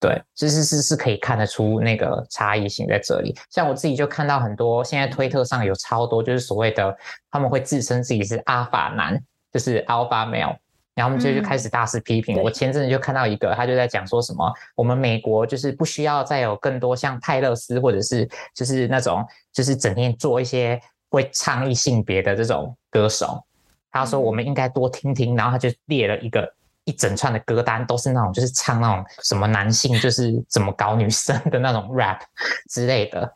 [0.00, 3.32] 对，其实是是可以看得出那个差异性在这里。
[3.50, 6.94] 像我自己就看到很多，现在推特上有超多，就是所谓的
[7.30, 9.22] 他们会自称自己是阿法男，
[9.54, 10.54] 就是 alpha male，
[10.94, 12.36] 然后他们就就开始大肆批评。
[12.36, 20.78] 嗯、我前阵子就看到一个，他就在讲说什么，我们美国就是不需要再有更多像泰勒斯或者是就是那种就是整天做一些
[21.08, 23.42] 会倡议性别的这种歌手。
[23.90, 26.52] 他说我们应该多听听，然后他就列了一个。
[26.86, 32.18] 一整串的歌单都是那种，就是唱那种什么男性就是怎么搞女生的那种 rap
[32.68, 33.34] 之类的，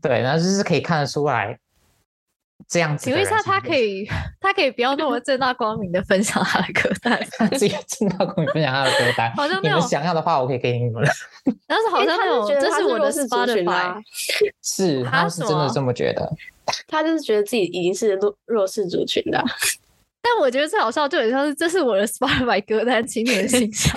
[0.00, 1.58] 对，然后就是可以看得出来
[2.68, 3.04] 这样子。
[3.04, 4.06] 请问一下，他可以，
[4.40, 9.32] 他可以不要那么正大光明的分享他的歌单， 他自己正大光明分享他的歌单。
[9.36, 9.76] 好像没有。
[9.76, 11.02] 你们想要的话，我可以给你们。
[11.66, 14.02] 但是好像没有，这是我的 Spotify。
[14.62, 16.30] 是，他是真的这么觉得。
[16.86, 19.42] 他就是觉得自己已经是弱弱势族群的。
[20.22, 23.96] 但我觉得最好笑，就很像是这是我的 Spotify 歌单，请你们欣赏。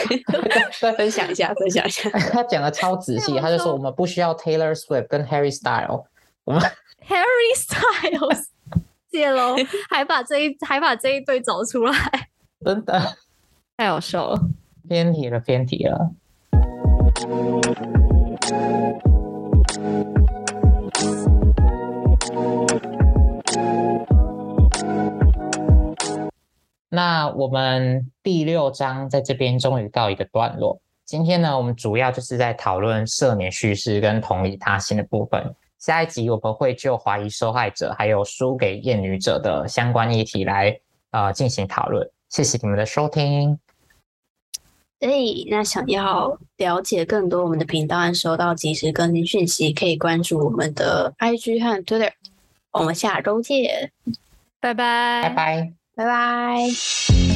[0.80, 2.10] 再分享一下，分享一下。
[2.10, 6.06] 他讲的超仔细，他就说我们不需要 Taylor Swift 跟 Harry Styles，
[6.46, 6.62] 我们
[7.06, 8.46] Harry Styles
[9.14, 9.56] 谢喽，
[9.92, 11.94] 还把这一还把这一对找出来，
[12.66, 13.00] 真的
[13.78, 14.42] 太好笑了。
[14.90, 16.10] 偏题了，偏题了。
[26.90, 30.82] 那我们第六章在这边终于告一个段落。
[31.06, 35.56] 今天呢，我们主要就是在讨论赦免叙事跟同理他心的部分。
[35.86, 40.80] 下一集我们会就怀疑受害者还有输给厌女者的相关议题来
[41.12, 42.10] 呃进行讨论。
[42.30, 43.60] 谢谢你们的收听。
[45.02, 52.14] 所以，那想要了解更多我们的频道和收到及时更新讯息，可以关注我们的 IG 和 Twitter。
[52.72, 53.92] 我们下周见，
[54.62, 55.74] 拜拜，拜拜。
[55.96, 57.33] 拜拜。